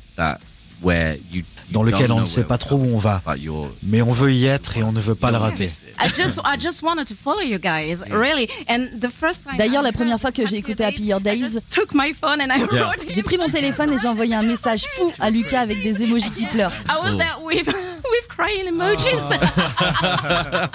where 0.82 1.16
you, 1.32 1.40
you 1.40 1.44
dans 1.72 1.84
lequel 1.84 2.12
on 2.12 2.20
ne 2.20 2.26
sait 2.26 2.44
pas 2.44 2.58
trop 2.58 2.76
où 2.76 2.86
on 2.94 2.98
va. 2.98 3.22
Mais 3.84 4.02
on 4.02 4.12
veut 4.12 4.34
y 4.34 4.46
être 4.46 4.78
et 4.78 4.84
on 4.84 4.92
ne 4.92 5.00
veut 5.00 5.16
pas 5.16 5.32
le 5.32 5.38
rater. 5.38 5.66
I 6.00 6.08
just, 6.16 6.40
I 6.46 6.60
just 6.60 6.82
wanted 6.82 7.08
to 7.08 7.16
follow 7.16 7.42
you 7.42 7.58
guys, 7.58 7.98
really. 8.10 8.50
And 8.70 9.00
the 9.00 9.10
first 9.10 9.44
time 9.44 9.58
D'ailleurs, 9.58 9.84
la 9.84 9.92
première 9.92 10.20
fois 10.20 10.32
que 10.32 10.46
j'ai 10.46 10.58
écouté 10.58 10.84
Happy 10.84 11.12
Happy 11.12 11.24
Days, 11.24 11.60
J'ai 13.10 13.24
pris 13.24 13.38
mon 13.38 13.50
téléphone 13.50 13.94
et 13.94 13.98
j'ai 13.98 14.08
envoyé 14.08 14.36
un 14.36 14.44
message 14.44 14.86
fou 14.96 15.12
à 15.20 15.30
Lucas 15.30 15.62
avec 15.62 15.82
des 15.82 16.04
émojis 16.04 16.32
qui 16.32 16.46
pleurent. 16.46 16.74
I 18.16 18.22
was 18.22 18.22
there 18.22 18.22
with 18.22 18.22
with 18.22 18.30
crying 18.30 18.66
emojis. 18.68 19.20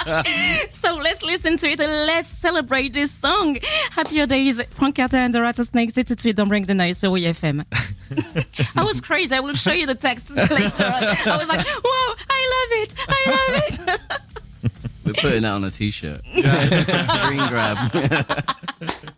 Oh. 0.06 0.22
so 0.70 0.94
let's 1.02 1.22
listen 1.22 1.56
to 1.58 1.68
it 1.68 1.80
and 1.80 2.06
let's 2.06 2.28
celebrate 2.28 2.92
this 2.92 3.10
song. 3.10 3.58
Happier 3.90 4.26
Days, 4.26 4.62
Frank 4.72 4.96
Carter 4.96 5.16
and 5.16 5.34
the 5.34 5.40
Rattlesnakes. 5.40 5.96
It's 5.96 6.08
tout 6.08 6.16
de 6.16 6.20
suite 6.22 6.36
Don't 6.36 6.48
Bring 6.48 6.66
the 6.66 6.74
Noise 6.74 6.98
sur 6.98 7.08
WFM. 7.08 7.64
I 8.76 8.84
was 8.84 9.00
crazy. 9.00 9.34
I 9.34 9.40
will 9.40 9.54
show 9.54 9.72
you 9.72 9.86
the 9.86 9.94
text 9.94 10.30
later. 10.36 10.84
I 10.84 11.36
was 11.38 11.48
like, 11.48 11.66
wow, 11.66 12.14
I 12.30 12.46
love 12.54 12.70
it. 12.82 12.94
I 13.08 13.30
love 13.30 13.54
it. 13.68 14.00
We're 15.04 15.14
putting 15.14 15.42
that 15.42 15.52
on 15.52 15.64
a 15.64 15.70
t-shirt. 15.70 16.20
Screen 16.20 17.48
grab. 17.48 17.78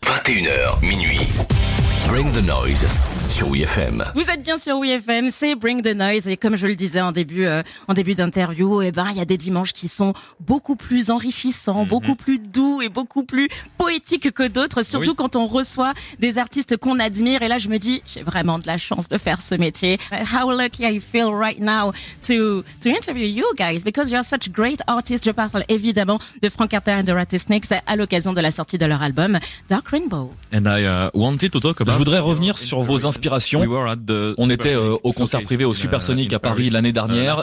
21h, 0.02 0.80
minuit. 0.80 2.08
Bring 2.08 2.32
the 2.32 2.42
noise 2.42 2.84
sur 3.32 3.48
WFM. 3.48 4.04
Vous 4.14 4.28
êtes 4.30 4.42
bien 4.42 4.58
sur 4.58 4.78
WeFM, 4.78 5.30
c'est 5.32 5.54
Bring 5.54 5.80
the 5.80 5.96
Noise 5.96 6.28
et 6.28 6.36
comme 6.36 6.54
je 6.54 6.66
le 6.66 6.74
disais 6.74 7.00
en 7.00 7.12
début 7.12 7.46
euh, 7.46 7.62
en 7.88 7.94
début 7.94 8.14
d'interview, 8.14 8.82
eh 8.82 8.92
ben 8.92 9.06
il 9.10 9.16
y 9.16 9.20
a 9.20 9.24
des 9.24 9.38
dimanches 9.38 9.72
qui 9.72 9.88
sont 9.88 10.12
beaucoup 10.38 10.76
plus 10.76 11.10
enrichissants, 11.10 11.86
beaucoup 11.86 12.14
plus 12.14 12.38
doux 12.38 12.82
et 12.82 12.90
beaucoup 12.90 13.24
plus 13.24 13.48
poétiques 13.78 14.32
que 14.32 14.46
d'autres, 14.46 14.82
surtout 14.82 15.14
quand 15.14 15.34
on 15.34 15.46
reçoit 15.46 15.94
des 16.18 16.36
artistes 16.36 16.76
qu'on 16.76 16.98
admire 16.98 17.40
et 17.40 17.48
là 17.48 17.56
je 17.56 17.68
me 17.68 17.78
dis 17.78 18.02
j'ai 18.06 18.22
vraiment 18.22 18.58
de 18.58 18.66
la 18.66 18.76
chance 18.76 19.08
de 19.08 19.16
faire 19.16 19.40
ce 19.40 19.54
métier. 19.54 19.98
How 20.12 20.50
lucky 20.50 20.84
I 20.84 21.00
feel 21.00 21.30
right 21.32 21.58
now 21.58 21.92
to 22.26 22.62
to 22.82 22.90
interview 22.90 23.26
you 23.26 23.46
guys 23.56 23.82
because 23.82 24.10
you 24.10 24.16
are 24.18 24.24
such 24.24 24.50
great 24.50 24.82
artists. 24.86 25.24
Je 25.24 25.30
parle 25.30 25.64
évidemment 25.68 26.18
de 26.42 26.50
Frank 26.50 26.68
Carter 26.68 26.92
and 26.92 27.04
the 27.04 27.14
Rattlesnakes 27.14 27.72
à 27.86 27.96
l'occasion 27.96 28.34
de 28.34 28.42
la 28.42 28.50
sortie 28.50 28.76
de 28.76 28.84
leur 28.84 29.00
album 29.00 29.38
Dark 29.70 29.88
Rainbow. 29.88 30.30
And 30.52 30.66
I 30.66 30.84
uh, 30.84 31.10
wanted 31.14 31.50
to 31.52 31.60
talk 31.60 31.80
about. 31.80 31.92
Je 31.92 31.98
voudrais 31.98 32.18
revenir 32.18 32.58
sur 32.58 32.82
vos 32.82 33.06
inspirations. 33.06 33.21
We 33.60 33.68
were 33.68 33.88
at 33.88 33.96
the 33.96 34.34
On 34.38 34.50
était 34.50 34.74
euh, 34.74 34.96
au 35.02 35.12
concert 35.12 35.42
privé 35.42 35.64
au 35.64 35.74
Supersonic 35.74 36.32
in 36.32 36.36
à 36.36 36.38
Paris 36.38 36.70
l'année 36.70 36.92
dernière. 36.92 37.42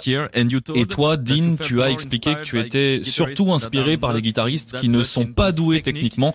Et 0.75 0.85
toi, 0.85 1.17
Dean, 1.17 1.55
tu 1.61 1.81
as 1.81 1.89
expliqué 1.89 2.35
que 2.35 2.43
tu 2.43 2.59
étais 2.59 3.01
surtout 3.03 3.51
inspiré 3.53 3.97
par 3.97 4.13
les 4.13 4.21
guitaristes 4.21 4.77
qui 4.79 4.89
ne 4.89 5.03
sont 5.03 5.25
pas 5.25 5.51
doués 5.51 5.81
technique. 5.81 6.13
techniquement. 6.13 6.33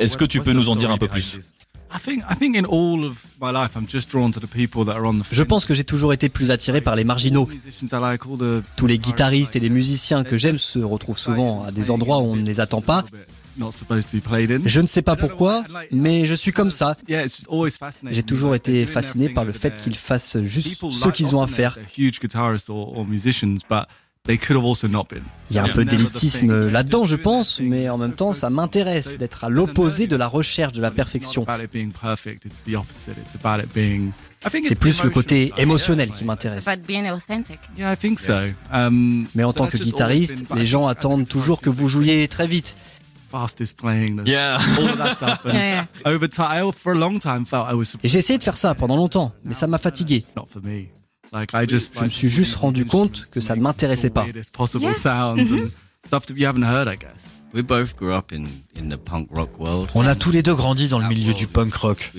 Est-ce 0.00 0.16
que 0.16 0.24
tu 0.24 0.40
peux 0.40 0.52
nous 0.52 0.68
en 0.68 0.76
dire 0.76 0.90
un 0.90 0.98
peu 0.98 1.08
plus 1.08 1.24
this? 1.24 1.54
I 1.90 1.98
think 2.00 2.24
I 2.28 2.34
think 2.34 2.56
in 2.56 2.64
all 2.64 3.04
of 3.04 3.24
my 3.40 3.52
life, 3.52 3.76
I'm 3.76 3.86
just 3.88 4.10
drawn 4.10 4.32
to 4.32 4.40
the 4.40 4.48
people 4.48 4.84
that 4.86 4.96
are 4.96 5.04
on 5.04 5.20
the. 5.20 5.24
Je 5.30 5.42
pense 5.44 5.64
que 5.64 5.74
j'ai 5.74 5.84
toujours 5.84 6.12
été 6.12 6.28
plus 6.28 6.50
attiré 6.50 6.80
par 6.80 6.96
les 6.96 7.04
marginaux. 7.04 7.48
Tous 8.76 8.86
les 8.86 8.98
guitaristes 8.98 9.54
et 9.54 9.60
les 9.60 9.70
musiciens 9.70 10.24
que 10.24 10.36
j'aime 10.36 10.58
se 10.58 10.80
retrouvent 10.80 11.18
souvent 11.18 11.62
à 11.62 11.70
des 11.70 11.92
endroits 11.92 12.18
où 12.18 12.24
on 12.24 12.36
ne 12.36 12.44
les 12.44 12.60
attend 12.60 12.80
pas. 12.80 13.04
Not 13.58 13.72
supposed 13.72 14.10
to 14.10 14.16
be 14.16 14.20
played 14.20 14.50
in. 14.50 14.60
Je 14.66 14.80
ne 14.80 14.86
sais 14.86 15.02
pas 15.02 15.16
pourquoi, 15.16 15.64
mais 15.90 16.26
je 16.26 16.34
suis 16.34 16.52
comme 16.52 16.70
ça. 16.70 16.96
Yeah, 17.08 17.24
it's 17.24 17.44
always 17.50 17.72
fascinating. 17.78 18.14
J'ai 18.14 18.22
toujours 18.22 18.54
été 18.54 18.86
fasciné 18.86 19.28
par 19.28 19.44
le 19.44 19.52
fait 19.52 19.78
qu'ils 19.78 19.96
fassent 19.96 20.40
juste 20.42 20.90
ce 20.90 21.08
qu'ils 21.08 21.34
ont 21.36 21.42
à 21.42 21.46
faire. 21.46 21.74
They're 21.74 21.84
huge 21.96 22.20
guitarists 22.20 22.70
or, 22.70 22.96
or 22.98 23.06
musicians, 23.06 23.58
but 23.68 23.86
they 24.26 24.38
could 24.38 24.56
have 24.56 24.64
also 24.64 24.88
not 24.88 25.04
been. 25.10 25.22
Il 25.50 25.56
y 25.56 25.58
a 25.58 25.64
un 25.64 25.68
peu 25.68 25.84
d'élitisme 25.84 26.68
là-dedans, 26.68 27.04
je 27.04 27.16
pense, 27.16 27.60
mais 27.60 27.88
en 27.88 27.98
même 27.98 28.14
temps, 28.14 28.32
ça 28.32 28.50
m'intéresse 28.50 29.16
d'être 29.18 29.44
à 29.44 29.48
l'opposé 29.50 30.06
de 30.06 30.16
la 30.16 30.26
recherche 30.26 30.72
de 30.72 30.80
la 30.80 30.90
perfection. 30.90 31.46
C'est 34.64 34.78
plus 34.78 35.02
le 35.02 35.10
côté 35.10 35.52
émotionnel 35.56 36.10
qui 36.10 36.24
m'intéresse. 36.24 36.66
But 36.66 36.86
being 36.86 37.08
authentic. 37.10 37.58
Yeah, 37.78 37.92
I 37.92 37.96
think 37.96 38.18
so. 38.18 38.32
Um, 38.72 39.26
Mais 39.34 39.44
en 39.44 39.52
tant 39.52 39.66
que 39.66 39.76
guitariste, 39.76 40.44
les 40.54 40.64
gens 40.64 40.86
attendent 40.86 41.28
toujours 41.28 41.60
que 41.60 41.70
vous 41.70 41.88
jouiez 41.88 42.26
très 42.28 42.46
vite. 42.46 42.76
Fastest 43.34 43.76
playing, 43.76 44.16
the, 44.22 44.28
Yeah. 44.30 44.58
all 44.78 44.88
of 44.90 44.96
that 44.98 45.16
stuff. 45.16 45.40
And 45.46 45.54
Yeah, 45.54 45.86
over 46.04 46.28
time, 46.28 46.68
I 46.68 46.72
for 46.72 46.92
a 46.92 46.96
long 46.98 47.18
time 47.18 47.44
felt 47.46 47.66
I 47.70 47.74
was 47.74 47.96
Et 48.02 48.08
j'ai 48.08 48.18
essayé 48.18 48.38
de 48.38 48.44
faire 48.44 48.56
ça 48.56 48.74
pendant 48.74 48.96
longtemps, 48.96 49.32
mais 49.44 49.54
ça 49.54 49.66
m'a 49.66 49.78
fatigué. 49.78 50.24
not 50.36 50.46
for 50.52 50.62
me. 50.62 50.86
Like 51.32 51.50
I 51.52 51.66
just, 51.68 51.98
Je 51.98 52.04
me 52.04 52.08
suis 52.10 52.28
juste 52.28 52.54
rendu 52.56 52.84
compte 52.86 53.24
que 53.32 53.40
ça 53.40 53.56
ne 53.56 53.60
m'intéressait 53.62 54.10
pas. 54.10 54.22
weirdest 54.24 54.52
possible 54.52 54.84
Yeah. 54.84 54.94
sounds 54.94 55.40
and 55.52 55.70
stuff 56.06 56.26
that 56.26 56.34
you 56.36 56.46
haven't 56.46 56.62
heard, 56.64 56.86
I 56.86 56.96
guess. 56.96 57.30
We 57.52 57.62
both 57.62 57.94
grew 57.96 58.12
up 58.12 58.32
in, 58.32 58.44
in 58.76 58.88
the 58.88 58.96
punk 58.96 59.28
rock 59.30 59.60
world. 59.60 59.88
On 59.94 60.04
a 60.06 60.16
tous 60.16 60.32
les 60.32 60.42
deux 60.42 60.54
grandi 60.56 60.88
dans 60.88 60.98
le 60.98 61.06
milieu 61.06 61.34
du 61.34 61.46
punk 61.46 61.72
rock. 61.74 62.12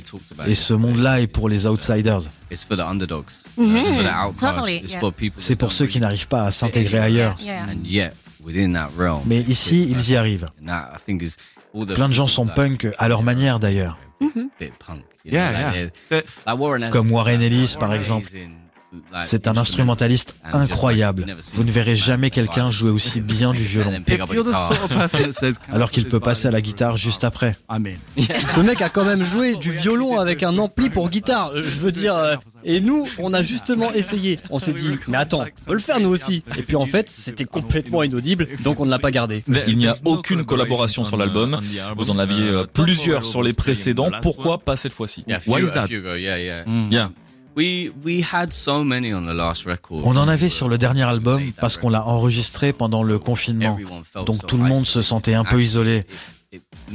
Et 0.47 0.55
ce 0.55 0.73
monde-là 0.73 1.19
est 1.19 1.27
pour 1.27 1.49
les 1.49 1.67
outsiders. 1.67 2.29
It's 2.49 2.63
for 2.63 2.77
the 2.77 2.81
underdogs. 2.87 3.43
It's 3.57 3.87
for 3.89 4.03
the 4.03 4.07
outcasts. 4.07 4.55
Totally, 4.55 4.75
It's 4.77 4.91
yeah. 4.93 4.99
for 5.01 5.11
people. 5.11 5.41
C'est 5.41 5.57
pour 5.57 5.73
ceux 5.73 5.87
qui 5.87 5.99
n'arrivent 5.99 6.29
pas 6.29 6.43
à 6.43 6.51
s'intégrer 6.51 6.99
ailleurs. 6.99 7.35
Mais 9.25 9.41
ici, 9.41 9.87
ils 9.89 10.11
y 10.11 10.15
arrivent. 10.15 10.49
Plein 11.93 12.07
de 12.07 12.13
gens 12.13 12.27
sont 12.27 12.47
punk 12.47 12.87
à 12.97 13.07
leur 13.07 13.23
manière 13.23 13.59
d'ailleurs. 13.59 13.97
Comme 16.91 17.11
Warren 17.11 17.41
Ellis, 17.41 17.75
par 17.79 17.93
exemple. 17.93 18.29
C'est 19.19 19.47
un 19.47 19.57
instrumentaliste 19.57 20.35
incroyable. 20.51 21.25
Vous 21.53 21.63
ne 21.63 21.71
verrez 21.71 21.95
jamais 21.95 22.29
quelqu'un 22.29 22.71
jouer 22.71 22.91
aussi 22.91 23.21
bien 23.21 23.53
du 23.53 23.63
violon. 23.63 23.93
Alors 25.71 25.91
qu'il 25.91 26.07
peut 26.07 26.19
passer 26.19 26.47
à 26.47 26.51
la 26.51 26.61
guitare 26.61 26.97
juste 26.97 27.23
après. 27.23 27.55
Ce 28.47 28.59
mec 28.59 28.81
a 28.81 28.89
quand 28.89 29.05
même 29.05 29.23
joué 29.23 29.55
du 29.55 29.71
violon 29.71 30.19
avec 30.19 30.43
un 30.43 30.57
ampli 30.57 30.89
pour 30.89 31.09
guitare. 31.09 31.51
Je 31.55 31.79
veux 31.79 31.91
dire, 31.91 32.15
euh, 32.15 32.35
et 32.63 32.81
nous, 32.81 33.07
on 33.19 33.33
a 33.33 33.41
justement 33.41 33.91
essayé. 33.93 34.39
On 34.49 34.59
s'est 34.59 34.73
dit, 34.73 34.97
mais 35.07 35.17
attends, 35.17 35.45
on 35.45 35.65
peut 35.67 35.73
le 35.73 35.79
faire 35.79 35.99
nous 35.99 36.09
aussi. 36.09 36.43
Et 36.57 36.61
puis 36.63 36.75
en 36.75 36.85
fait, 36.85 37.09
c'était 37.09 37.45
complètement 37.45 38.03
inaudible, 38.03 38.47
donc 38.63 38.79
on 38.79 38.85
ne 38.85 38.91
l'a 38.91 38.99
pas 38.99 39.11
gardé. 39.11 39.43
Il 39.67 39.77
n'y 39.77 39.87
a 39.87 39.95
aucune 40.05 40.43
collaboration 40.45 41.03
sur 41.03 41.17
l'album. 41.17 41.59
Vous 41.97 42.09
en 42.09 42.17
aviez 42.19 42.49
euh, 42.49 42.65
plusieurs 42.71 43.25
sur 43.25 43.43
les 43.43 43.53
précédents. 43.53 44.09
Pourquoi 44.21 44.59
pas 44.59 44.75
cette 44.75 44.93
fois-ci? 44.93 45.23
Why 45.47 45.63
is 45.63 45.71
that? 45.71 45.87
Yeah. 46.91 47.09
On 50.05 50.17
en 50.17 50.27
avait 50.27 50.49
sur 50.49 50.67
le 50.67 50.77
dernier 50.77 51.03
album 51.03 51.51
parce 51.59 51.77
qu'on 51.77 51.89
l'a 51.89 52.05
enregistré 52.05 52.73
pendant 52.73 53.03
le 53.03 53.17
confinement. 53.19 53.77
Donc 54.25 54.45
tout 54.45 54.57
le 54.57 54.63
monde 54.63 54.85
se 54.85 55.01
sentait 55.01 55.33
un 55.35 55.43
peu 55.43 55.61
isolé. 55.61 56.03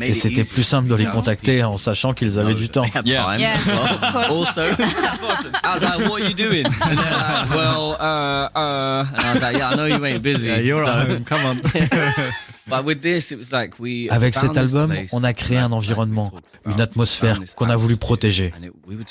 Et 0.00 0.14
c'était 0.14 0.44
plus 0.44 0.62
simple 0.62 0.88
de 0.88 0.94
les 0.94 1.04
contacter 1.06 1.62
en 1.64 1.76
sachant 1.76 2.12
qu'ils 2.14 2.38
avaient 2.38 2.54
du 2.54 2.68
temps. 2.68 2.86
Yeah. 3.04 3.36
Yeah, 3.38 3.56
of 3.56 4.26
course. 4.28 4.56
Also, 4.56 4.60
I 4.78 5.74
was 5.74 5.82
like, 5.82 6.08
"What 6.08 6.20
are 6.22 6.28
you 6.28 6.34
doing?" 6.34 6.66
And 6.66 6.96
they're 6.96 6.96
like, 6.96 7.50
well, 7.50 7.96
uh, 8.00 8.48
uh, 8.54 9.04
and 9.14 9.20
I 9.26 9.32
was 9.34 9.42
like, 9.42 9.56
"Yeah, 9.58 9.70
I 9.70 9.76
know 9.76 9.86
you 9.86 10.04
ain't 10.04 10.22
busy." 10.22 10.46
Yeah, 10.46 10.60
you're 10.60 10.84
so- 10.84 10.90
at 10.92 11.08
home. 11.08 11.24
Come 11.24 11.44
on. 11.44 11.60
But 12.70 12.84
with 12.84 13.00
this, 13.00 13.30
it 13.30 13.38
was 13.38 13.50
like 13.52 13.78
we 13.78 14.08
Avec 14.10 14.34
cet 14.34 14.52
this 14.52 14.58
album, 14.58 14.94
on 15.12 15.24
a 15.24 15.32
créé 15.32 15.58
un 15.58 15.72
environnement, 15.72 16.32
une 16.66 16.80
atmosphère 16.80 17.40
qu'on 17.56 17.66
a 17.66 17.76
voulu 17.76 17.94
atmosphere, 17.94 17.98
protéger. 17.98 18.52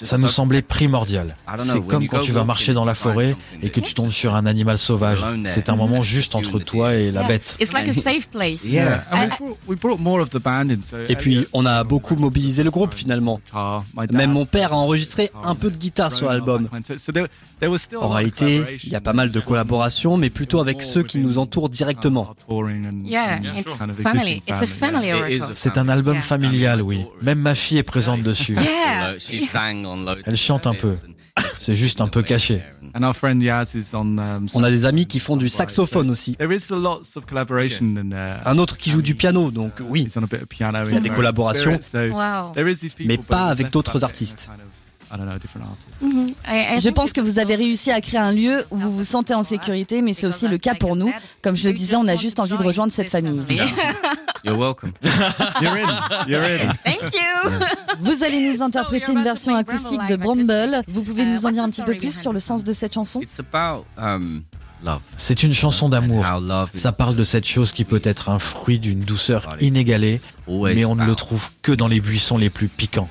Ça 0.01 0.17
nous 0.17 0.27
semblait 0.27 0.61
primordial. 0.61 1.35
C'est 1.57 1.73
when 1.73 1.83
comme 1.83 2.03
you 2.03 2.09
quand 2.09 2.21
tu 2.21 2.31
vas 2.31 2.45
marcher 2.45 2.73
dans 2.73 2.85
la 2.85 2.95
forêt 2.95 3.35
et 3.61 3.69
que 3.69 3.79
tu 3.79 3.93
tombes 3.93 4.11
sur 4.11 4.35
un 4.35 4.45
animal 4.45 4.77
sauvage. 4.77 5.25
C'est 5.45 5.69
un 5.69 5.75
moment 5.75 6.03
juste 6.03 6.33
You 6.33 6.39
and 6.39 6.39
entre 6.39 6.59
the 6.59 6.65
toi 6.65 6.95
et 6.95 7.11
la 7.11 7.23
bête. 7.23 7.57
It's 7.59 7.73
like 7.73 7.87
a 7.87 7.93
safe 7.93 8.27
place. 8.29 8.63
Yeah. 8.63 9.03
And 9.11 9.29
we 9.29 9.37
brought, 9.37 9.57
we 9.67 9.79
brought 9.79 9.99
more 9.99 10.21
of 10.21 10.29
the 10.29 10.41
band 10.41 10.69
in. 10.69 10.81
So 10.81 10.97
Et 11.07 11.15
puis, 11.15 11.45
on 11.53 11.65
a 11.65 11.83
beaucoup 11.83 12.15
mobilisé 12.15 12.63
le 12.63 12.71
groupe 12.71 12.93
finalement. 12.93 13.39
Même 14.11 14.31
mon 14.31 14.45
père 14.45 14.73
a 14.73 14.77
enregistré 14.77 15.31
un 15.43 15.55
peu 15.55 15.71
de 15.71 15.77
guitare 15.77 16.11
sur 16.11 16.29
l'album. 16.29 16.69
En 18.01 18.07
réalité, 18.07 18.59
collaboration. 18.59 18.79
il 18.83 18.89
y 18.89 18.95
a 18.95 19.01
pas 19.01 19.13
mal 19.13 19.31
de 19.31 19.39
collaborations, 19.39 20.17
mais 20.17 20.29
plutôt 20.29 20.59
avec 20.59 20.81
ceux 20.81 21.03
qui 21.03 21.19
nous 21.19 21.37
entourent 21.37 21.69
directement. 21.69 22.33
Yeah, 23.03 23.39
family. 24.03 24.41
It's 24.47 24.61
a 24.61 24.65
family 24.65 25.11
record. 25.13 25.51
C'est 25.55 25.77
un 25.77 25.89
album 25.89 26.15
Yeah. 26.15 26.21
familial, 26.23 26.81
oui. 26.81 27.05
Même 27.21 27.39
ma 27.39 27.55
fille 27.55 27.77
est 27.77 27.83
présente 27.83 28.21
dessus. 28.21 28.53
Yeah. 28.55 29.17
She 29.19 29.41
sang 29.41 29.85
on 29.85 30.03
loads 30.05 30.21
Elle 30.25 30.37
chante 30.37 30.67
un 30.67 30.73
peu. 30.73 30.95
C'est 31.59 31.75
juste 31.75 32.01
un 32.01 32.07
peu 32.07 32.21
caché. 32.21 32.63
And 32.95 33.03
our 33.03 33.15
friend 33.15 33.41
Yaz 33.41 33.75
is 33.75 33.93
on. 33.93 34.17
um, 34.17 34.47
On 34.53 34.63
a 34.63 34.69
des 34.69 34.85
amis 34.85 35.05
qui 35.05 35.19
font 35.19 35.37
du 35.37 35.47
saxophone 35.47 36.09
aussi. 36.09 36.35
There 36.35 36.53
is 36.53 36.69
lots 36.69 37.15
of 37.15 37.25
collaboration 37.25 37.95
in 37.97 38.09
there. 38.09 38.41
Un 38.45 38.57
autre 38.57 38.77
qui 38.77 38.89
joue 38.89 39.01
du 39.01 39.15
piano, 39.15 39.51
donc 39.51 39.73
oui. 39.87 40.07
Il 40.09 40.93
y 40.93 40.97
a 40.97 40.99
des 40.99 41.09
collaborations. 41.09 41.79
Mais 43.05 43.17
pas 43.17 43.45
avec 43.45 43.71
d'autres 43.71 44.03
artistes. 44.03 44.51
I 45.11 45.17
don't 45.17 45.25
know, 45.27 45.37
different 45.39 45.65
artists. 45.67 46.01
Mhm. 46.01 46.33
I- 46.47 46.75
I 46.75 46.79
Je 46.79 46.83
think 46.85 46.95
pense 46.95 47.13
que 47.13 47.21
vous 47.21 47.39
avez 47.39 47.55
réussi 47.55 47.91
à 47.91 47.99
créer 48.01 48.19
un 48.19 48.31
lieu 48.31 48.65
où 48.69 48.77
vous 48.77 48.95
vous 48.97 49.03
sentez 49.03 49.33
en 49.33 49.43
sécurité, 49.43 50.01
mais 50.01 50.13
c'est 50.13 50.27
aussi 50.27 50.47
le 50.47 50.57
cas 50.57 50.75
pour 50.75 50.95
nous. 50.95 51.11
Comme 51.41 51.55
je 51.55 51.67
le 51.67 51.73
disais, 51.73 51.95
on 51.95 52.07
a 52.07 52.15
juste 52.15 52.39
envie 52.39 52.57
de 52.57 52.63
rejoindre 52.63 52.91
cette 52.93 53.09
famille. 53.09 53.43
You're 54.45 54.57
welcome. 54.57 54.93
You're 55.61 55.75
in. 55.75 56.25
You're 56.27 56.43
in. 56.43 56.69
Thank 56.85 57.13
you. 57.13 57.49
Vous 57.99 58.23
allez 58.23 58.39
nous 58.53 58.61
interpréter 58.61 59.11
une 59.11 59.23
version 59.23 59.55
acoustique 59.55 59.99
de 60.07 60.15
Bramble. 60.15 60.81
Vous 60.87 61.01
pouvez 61.03 61.25
nous 61.25 61.45
en 61.45 61.51
dire 61.51 61.63
un 61.63 61.69
petit 61.69 61.81
peu 61.83 61.95
plus 61.95 62.17
sur 62.17 62.31
le 62.31 62.39
sens 62.39 62.63
de 62.63 62.71
cette 62.71 62.93
chanson? 62.93 63.19
It's 63.21 63.39
about 63.39 63.85
um, 63.97 64.43
love. 64.83 65.01
C'est 65.17 65.43
une 65.43 65.53
chanson 65.53 65.89
d'amour. 65.89 66.25
Ça 66.73 66.91
parle 66.93 67.15
de 67.17 67.23
cette 67.25 67.45
chose 67.47 67.71
qui 67.73 67.83
peut 67.83 68.01
être 68.03 68.29
un 68.29 68.39
fruit 68.39 68.79
d'une 68.79 69.01
douceur 69.01 69.45
inégalée, 69.59 70.21
mais 70.47 70.85
on 70.85 70.95
ne 70.95 71.03
le 71.05 71.15
trouve 71.15 71.49
que 71.61 71.71
dans 71.73 71.87
les 71.87 71.99
buissons 71.99 72.37
les 72.37 72.49
plus 72.49 72.67
piquants. 72.69 73.09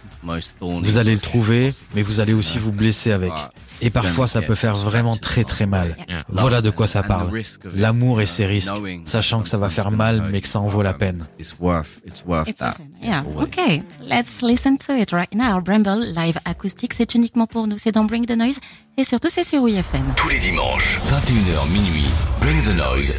Vous 0.60 0.98
allez 0.98 1.14
le 1.14 1.20
trouver, 1.20 1.74
mais 1.94 2.02
vous 2.02 2.20
allez 2.20 2.34
aussi 2.34 2.58
vous 2.58 2.72
blesser 2.72 3.12
avec. 3.12 3.32
Et 3.80 3.90
parfois, 3.90 4.26
ça 4.26 4.42
peut 4.42 4.56
faire 4.56 4.76
vraiment 4.76 5.16
très 5.16 5.44
très 5.44 5.66
mal. 5.66 5.96
Voilà 6.28 6.60
de 6.60 6.70
quoi 6.70 6.86
ça 6.86 7.02
parle. 7.02 7.30
L'amour 7.74 8.20
et 8.20 8.26
ses 8.26 8.46
risques, 8.46 8.74
sachant 9.04 9.40
que 9.40 9.48
ça 9.48 9.58
va 9.58 9.70
faire 9.70 9.90
mal, 9.90 10.28
mais 10.32 10.40
que 10.40 10.48
ça 10.48 10.60
en 10.60 10.68
vaut 10.68 10.82
la 10.82 10.94
peine. 10.94 11.26
It's 11.38 11.54
worth. 11.60 12.00
It's 12.06 12.24
worth 12.26 12.48
It's 12.48 12.58
that. 12.58 12.74
open. 12.74 12.90
Yeah. 13.02 13.22
Okay. 13.40 13.82
Let's 14.02 14.42
listen 14.42 14.78
to 14.78 14.94
it 14.96 15.12
right 15.12 15.32
now. 15.34 15.60
Bramble 15.60 16.12
live 16.14 16.38
acoustique, 16.44 16.92
c'est 16.94 17.14
uniquement 17.14 17.46
pour 17.46 17.66
nous. 17.66 17.78
C'est 17.78 17.92
dans 17.92 18.04
Bring 18.04 18.26
the 18.26 18.36
Noise 18.36 18.58
et 18.96 19.04
surtout 19.04 19.28
c'est 19.30 19.44
sur 19.44 19.62
WFM. 19.62 20.14
Tous 20.16 20.28
les 20.28 20.38
dimanches, 20.38 20.98
21h 21.06 21.70
minuit, 21.70 22.06
Bring 22.40 22.60
the 22.64 22.76
Noise 22.76 23.14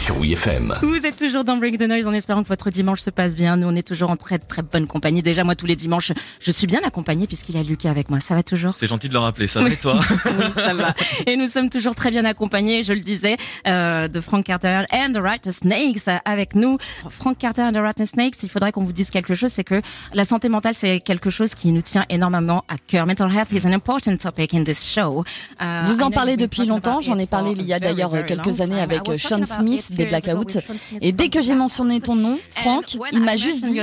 sur 0.00 0.18
WeFM. 0.18 0.74
Vous 0.80 1.04
êtes 1.04 1.16
toujours 1.16 1.44
dans 1.44 1.58
Break 1.58 1.76
the 1.76 1.82
Noise 1.82 2.06
en 2.06 2.14
espérant 2.14 2.42
que 2.42 2.48
votre 2.48 2.70
dimanche 2.70 3.00
se 3.00 3.10
passe 3.10 3.36
bien. 3.36 3.58
Nous, 3.58 3.68
on 3.68 3.76
est 3.76 3.86
toujours 3.86 4.08
en 4.08 4.16
très 4.16 4.38
très 4.38 4.62
bonne 4.62 4.86
compagnie. 4.86 5.20
Déjà, 5.20 5.44
moi, 5.44 5.54
tous 5.54 5.66
les 5.66 5.76
dimanches, 5.76 6.12
je 6.40 6.50
suis 6.50 6.66
bien 6.66 6.80
accompagnée 6.82 7.26
puisqu'il 7.26 7.54
y 7.54 7.58
a 7.58 7.62
Lucas 7.62 7.90
avec 7.90 8.08
moi. 8.08 8.18
Ça 8.20 8.34
va 8.34 8.42
toujours? 8.42 8.72
C'est 8.72 8.86
gentil 8.86 9.08
de 9.08 9.12
le 9.12 9.18
rappeler, 9.18 9.46
ça 9.46 9.60
va 9.60 9.68
et 9.68 9.76
toi? 9.76 10.00
Oui, 10.24 10.44
ça 10.56 10.72
va. 10.72 10.94
Et 11.26 11.36
nous 11.36 11.48
sommes 11.48 11.68
toujours 11.68 11.94
très 11.94 12.10
bien 12.10 12.24
accompagnés, 12.24 12.82
je 12.82 12.94
le 12.94 13.00
disais, 13.00 13.36
euh, 13.66 14.08
de 14.08 14.20
Frank 14.22 14.42
Carter 14.44 14.84
and 14.90 15.12
the 15.12 15.18
Rattlesnakes 15.18 16.08
avec 16.24 16.54
nous. 16.54 16.78
Frank 17.10 17.36
Carter 17.36 17.62
and 17.62 17.72
the 17.72 17.76
Rattlesnakes, 17.82 18.42
il 18.42 18.48
faudrait 18.48 18.72
qu'on 18.72 18.84
vous 18.84 18.92
dise 18.92 19.10
quelque 19.10 19.34
chose, 19.34 19.50
c'est 19.50 19.64
que 19.64 19.82
la 20.14 20.24
santé 20.24 20.48
mentale, 20.48 20.74
c'est 20.74 21.00
quelque 21.00 21.28
chose 21.28 21.54
qui 21.54 21.72
nous 21.72 21.82
tient 21.82 22.06
énormément 22.08 22.64
à 22.68 22.76
cœur. 22.78 23.06
Mental 23.06 23.30
health 23.30 23.52
is 23.52 23.66
an 23.66 23.72
important 23.72 24.16
topic 24.16 24.54
in 24.54 24.64
this 24.64 24.82
show. 24.82 25.24
Uh, 25.60 25.84
Vous 25.86 26.00
en 26.00 26.10
parlez 26.10 26.38
depuis 26.38 26.58
talking 26.58 26.70
longtemps, 26.70 26.98
about 26.98 27.02
j'en 27.02 27.18
ai 27.18 27.24
it 27.24 27.30
parlé 27.30 27.50
for 27.54 27.60
il 27.60 27.66
y 27.66 27.74
a 27.74 27.80
d'ailleurs 27.80 28.10
very 28.10 28.24
quelques 28.24 28.60
années 28.62 28.80
avec 28.80 29.06
was 29.06 29.18
Sean 29.18 29.44
Smith 29.44 29.90
it 29.90 29.96
des 30.04 30.06
Blackouts. 30.06 30.58
Et 31.00 31.12
dès 31.12 31.28
que 31.28 31.40
j'ai 31.40 31.54
mentionné 31.54 32.00
ton 32.00 32.14
nom, 32.14 32.38
when 32.64 33.10
il 33.12 33.20
m'a 33.20 33.36
juste 33.36 33.64
dit 33.64 33.80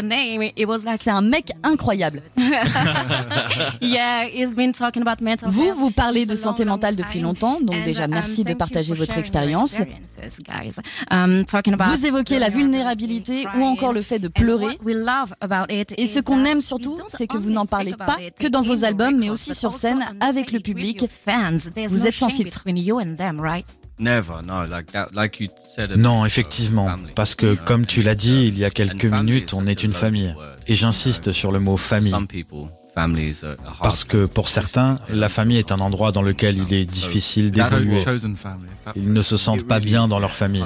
c'est 1.02 1.10
un 1.10 1.22
mec 1.22 1.52
incroyable. 1.64 2.22
yeah, 3.82 4.26
he's 4.26 4.54
been 4.54 4.72
talking 4.72 5.02
about 5.02 5.24
mental 5.24 5.50
Vous, 5.50 5.74
vous 5.74 5.92
parlez 5.92 6.26
de 6.26 6.36
santé 6.36 6.66
mentale 6.66 6.96
depuis 6.96 7.20
longtemps, 7.20 7.60
donc 7.62 7.84
déjà 7.84 8.06
um, 8.06 8.12
merci 8.12 8.44
de 8.44 8.50
thank 8.50 8.52
you 8.52 8.58
partager 8.58 8.94
votre 8.94 9.18
expérience. 9.18 9.82
Um, 11.12 11.44
Vous 11.46 12.06
évoquez 12.06 12.40
la 12.40 12.50
vulnérabilité 12.50 13.48
ou 13.58 13.64
encore 13.64 13.94
le 13.94 14.02
fait 14.02 14.20
de 14.20 14.28
pleurer. 14.28 14.78
Et 15.98 16.08
ce 16.08 16.20
qu'on 16.20 16.46
aime 16.46 16.62
surtout, 16.62 16.98
c'est 17.08 17.28
que 17.28 17.38
vous 17.38 17.50
n'en 17.50 17.66
parlez 17.66 17.94
pas 17.94 18.18
que 18.40 18.48
dans 18.48 18.62
vos 18.62 18.84
albums, 18.84 19.18
mais 19.18 19.30
aussi 19.30 19.54
sur 19.54 19.72
scène 19.72 20.06
avec 20.20 20.52
le 20.52 20.60
public. 20.60 21.06
Vous 21.88 22.08
êtes 22.08 22.16
sans 22.16 22.30
filtre. 22.30 22.64
Never, 24.00 24.44
no, 24.46 24.66
like 24.66 24.92
that, 24.92 25.08
like 25.14 25.40
you 25.40 25.50
said. 25.58 25.92
Non, 25.98 26.26
effectivement, 26.26 26.88
parce 27.16 27.34
que 27.34 27.56
comme 27.56 27.86
tu 27.86 28.04
l'as 28.04 28.14
dit 28.14 28.46
il 28.48 28.58
y 28.58 28.64
a 28.64 28.70
quelques 28.70 29.06
minutes, 29.06 29.54
on 29.54 29.66
est 29.66 29.84
une 29.84 29.94
famille. 29.94 30.36
Et 30.68 30.76
j'insiste 30.76 31.32
sur 31.34 31.52
le 31.52 31.60
mot 31.60 31.78
famille. 31.78 32.14
Hard 32.98 33.16
Parce 33.82 34.04
que 34.04 34.26
pour 34.26 34.50
certains, 34.50 34.98
la 35.10 35.30
famille 35.30 35.58
est 35.58 35.72
un 35.72 35.80
endroit 35.80 36.12
dans 36.12 36.22
lequel 36.22 36.58
il 36.58 36.74
est 36.74 36.86
difficile 36.86 37.52
d'évoluer. 37.52 38.04
Ils 38.96 39.14
ne 39.14 39.22
se 39.22 39.38
sentent 39.38 39.68
pas 39.68 39.80
bien 39.80 40.08
dans 40.08 40.20
leur 40.20 40.34
famille. 40.34 40.66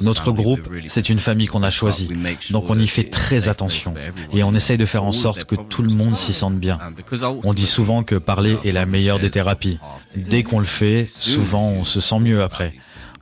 Notre 0.00 0.30
groupe, 0.32 0.70
c'est 0.86 1.08
une 1.08 1.18
famille 1.18 1.46
qu'on 1.46 1.62
a 1.62 1.70
choisie. 1.70 2.08
Donc 2.50 2.70
on 2.70 2.78
y 2.78 2.86
fait 2.86 3.10
très 3.10 3.48
attention. 3.48 3.94
Et 4.32 4.42
on 4.42 4.54
essaye 4.54 4.78
de 4.78 4.86
faire 4.86 5.04
en 5.04 5.12
sorte 5.12 5.44
que 5.44 5.56
tout 5.56 5.82
le 5.82 5.92
monde 5.92 6.14
s'y 6.14 6.32
sente 6.32 6.56
bien. 6.56 6.78
Because 6.96 7.24
On 7.44 7.52
dit 7.52 7.66
souvent 7.66 8.02
que 8.02 8.14
parler 8.16 8.56
est 8.64 8.72
la 8.72 8.86
meilleure 8.86 9.18
des 9.18 9.30
thérapies. 9.30 9.78
Dès 10.16 10.42
qu'on 10.42 10.60
le 10.60 10.64
fait, 10.64 11.06
souvent 11.08 11.68
on 11.68 11.84
se 11.84 12.00
sent 12.00 12.20
mieux 12.20 12.42
après. 12.42 12.74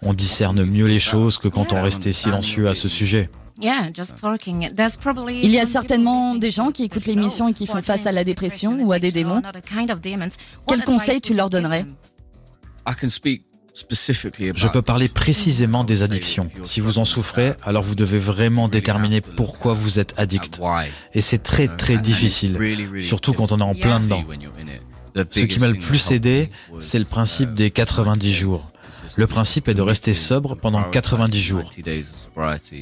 On 0.03 0.15
discerne 0.15 0.65
mieux 0.65 0.87
les 0.87 0.99
choses 0.99 1.39
que 1.39 1.49
quand 1.49 1.73
on 1.73 1.83
restait 1.83 2.13
silencieux 2.13 2.69
à 2.69 2.75
ce 2.75 2.89
sujet. 2.89 3.31
Il 3.63 5.51
y 5.51 5.59
a 5.59 5.67
certainement 5.67 6.35
des 6.35 6.51
gens 6.51 6.73
qui 6.73 6.85
écoutent 6.85 7.07
l'émission 7.07 7.49
et 7.49 7.53
qui 7.53 7.67
font 7.67 7.81
face 7.81 8.07
à 8.07 8.13
la 8.13 8.25
dépression 8.25 8.83
ou 8.83 8.93
à 8.93 8.99
des 8.99 9.13
démons. 9.13 9.43
Quel 10.67 10.85
conseil 10.85 11.21
tu 11.21 11.35
leur 11.35 11.49
donnerais? 11.49 11.85
I 12.87 12.95
can 13.01 13.09
speak 13.09 13.45
specifically 13.75 14.49
about 14.49 14.59
Je 14.59 14.69
peux 14.69 14.83
parler 14.83 15.09
précisément 15.09 15.85
des 15.85 16.03
addictions. 16.03 16.51
Si 16.65 16.81
vous 16.81 16.99
en 16.99 17.05
souffrez, 17.05 17.53
alors 17.63 17.85
vous 17.85 17.95
devez 17.95 18.19
vraiment 18.19 18.69
déterminer 18.69 19.21
pourquoi 19.21 19.75
vous 19.75 19.99
êtes 19.99 20.15
addict. 20.19 20.61
Et 21.15 21.21
c'est 21.21 21.43
très 21.43 21.69
très 21.69 21.97
difficile, 21.99 22.59
surtout 23.01 23.33
quand 23.33 23.53
on 23.53 23.59
est 23.59 23.63
en 23.63 23.75
plein 23.75 24.01
dedans. 24.01 24.25
Ce 25.31 25.45
qui 25.45 25.61
m'a 25.61 25.69
le 25.69 25.79
plus 25.79 26.11
aidé, 26.11 26.51
c'est 26.81 26.99
le 26.99 27.05
principe 27.05 27.55
des 27.55 27.71
90 27.71 28.33
jours. 28.33 28.72
Le 29.17 29.27
principe 29.27 29.69
est 29.69 29.75
de 29.75 29.83
rester 29.83 30.15
sobre 30.15 30.57
pendant 30.57 30.83
90 30.83 31.41
jours. 31.41 31.71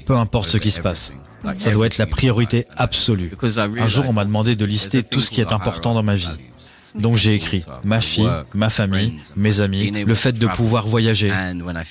Peu 0.06 0.16
importe 0.16 0.48
ce 0.48 0.58
qui 0.58 0.70
se 0.70 0.80
passe. 0.80 1.12
Ça 1.58 1.70
doit 1.70 1.86
être 1.86 1.98
la 1.98 2.06
priorité 2.06 2.64
absolue. 2.76 3.32
Un 3.78 3.86
jour, 3.86 4.04
on 4.08 4.12
m'a 4.12 4.24
demandé 4.24 4.56
de 4.56 4.64
lister 4.64 5.02
tout 5.02 5.20
ce 5.20 5.30
qui 5.30 5.40
est 5.40 5.52
important 5.52 5.94
dans 5.94 6.02
ma 6.02 6.16
vie. 6.16 6.28
Donc 6.94 7.16
j'ai 7.16 7.34
écrit 7.34 7.64
ma 7.84 8.00
fille, 8.00 8.28
ma 8.54 8.68
famille, 8.70 9.20
mes 9.36 9.60
amis, 9.60 9.90
le 9.90 10.14
fait 10.14 10.32
de 10.32 10.46
pouvoir 10.46 10.86
voyager. 10.86 11.32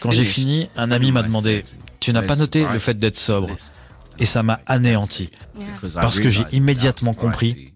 Quand 0.02 0.12
j'ai 0.12 0.25
fini, 0.25 0.69
un 0.75 0.91
ami 0.91 1.12
m'a 1.12 1.23
demandé 1.23 1.63
Tu 1.99 2.13
n'as 2.13 2.21
pas 2.21 2.36
noté 2.36 2.65
le 2.71 2.80
fait 2.80 2.97
d'être 2.97 3.17
sobre? 3.17 3.49
Et 4.21 4.25
ça 4.25 4.43
m'a 4.43 4.60
anéanti. 4.65 5.30
Parce 5.93 6.19
que 6.19 6.30
j'ai 6.30 6.43
immédiatement 6.52 7.13
compris 7.13 7.68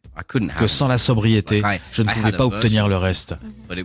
que 0.59 0.67
sans 0.67 0.87
la 0.87 0.97
sobriété, 0.97 1.63
je 1.91 2.03
ne 2.03 2.11
pouvais 2.11 2.31
pas 2.31 2.45
obtenir 2.45 2.87
le 2.87 2.97
reste. 2.97 3.35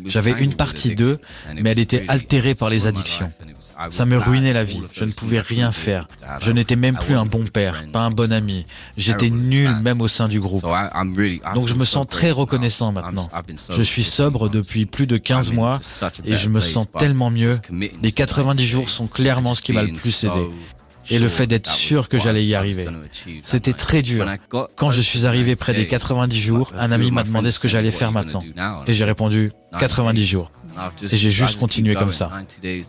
J'avais 0.06 0.32
une 0.32 0.54
partie 0.54 0.94
d'eux, 0.94 1.18
mais 1.54 1.70
elle 1.70 1.78
était 1.78 2.04
altérée 2.08 2.54
par 2.54 2.70
les 2.70 2.86
addictions. 2.86 3.32
Ça 3.90 4.06
me 4.06 4.18
ruinait 4.18 4.52
la 4.52 4.64
vie. 4.64 4.82
Je 4.92 5.04
ne 5.04 5.12
pouvais 5.12 5.40
rien 5.40 5.72
faire. 5.72 6.08
Je 6.40 6.50
n'étais 6.50 6.76
même 6.76 6.98
plus 6.98 7.14
un 7.14 7.26
bon 7.26 7.44
père, 7.44 7.84
pas 7.92 8.00
un 8.00 8.10
bon 8.10 8.32
ami. 8.32 8.66
J'étais 8.96 9.30
nul 9.30 9.74
même 9.82 10.00
au 10.00 10.08
sein 10.08 10.28
du 10.28 10.40
groupe. 10.40 10.66
Donc 11.54 11.68
je 11.68 11.74
me 11.74 11.84
sens 11.84 12.06
très 12.08 12.30
reconnaissant 12.30 12.92
maintenant. 12.92 13.28
Je 13.70 13.82
suis 13.82 14.04
sobre 14.04 14.48
depuis 14.48 14.86
plus 14.86 15.06
de 15.06 15.16
15 15.16 15.52
mois 15.52 15.80
et 16.24 16.36
je 16.36 16.48
me 16.48 16.60
sens 16.60 16.86
tellement 16.98 17.30
mieux. 17.30 17.58
Les 18.02 18.12
90 18.12 18.66
jours 18.66 18.88
sont 18.88 19.06
clairement 19.06 19.54
ce 19.54 19.62
qui 19.62 19.72
m'a 19.72 19.82
le 19.82 19.92
plus 19.92 20.24
aidé 20.24 20.48
et 21.10 21.18
le 21.18 21.28
fait 21.28 21.46
d'être 21.46 21.70
sûr 21.70 22.08
que 22.08 22.18
j'allais 22.18 22.44
y 22.44 22.54
arriver. 22.54 22.86
C'était 23.42 23.72
très 23.72 24.02
dur. 24.02 24.26
Quand 24.76 24.90
je 24.90 25.00
suis 25.00 25.26
arrivé 25.26 25.56
près 25.56 25.74
des 25.74 25.86
90 25.86 26.40
jours, 26.40 26.72
un 26.76 26.92
ami 26.92 27.10
m'a 27.10 27.22
demandé 27.22 27.50
ce 27.50 27.58
que 27.58 27.68
j'allais 27.68 27.90
faire 27.90 28.12
maintenant. 28.12 28.42
Et 28.86 28.94
j'ai 28.94 29.04
répondu 29.04 29.52
90 29.78 30.26
jours. 30.26 30.50
Et 31.10 31.16
j'ai 31.16 31.30
juste 31.30 31.58
continué 31.58 31.94
comme 31.94 32.12
ça. 32.12 32.30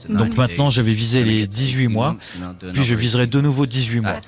Donc 0.08 0.38
maintenant, 0.38 0.70
je 0.70 0.82
vais 0.82 0.94
viser 0.94 1.24
les 1.24 1.48
18 1.48 1.88
mois, 1.88 2.18
puis 2.74 2.84
je 2.84 2.96
viserai 2.96 3.28
de 3.28 3.42
nouveau 3.42 3.66
18 3.66 4.02
mois. 4.02 4.20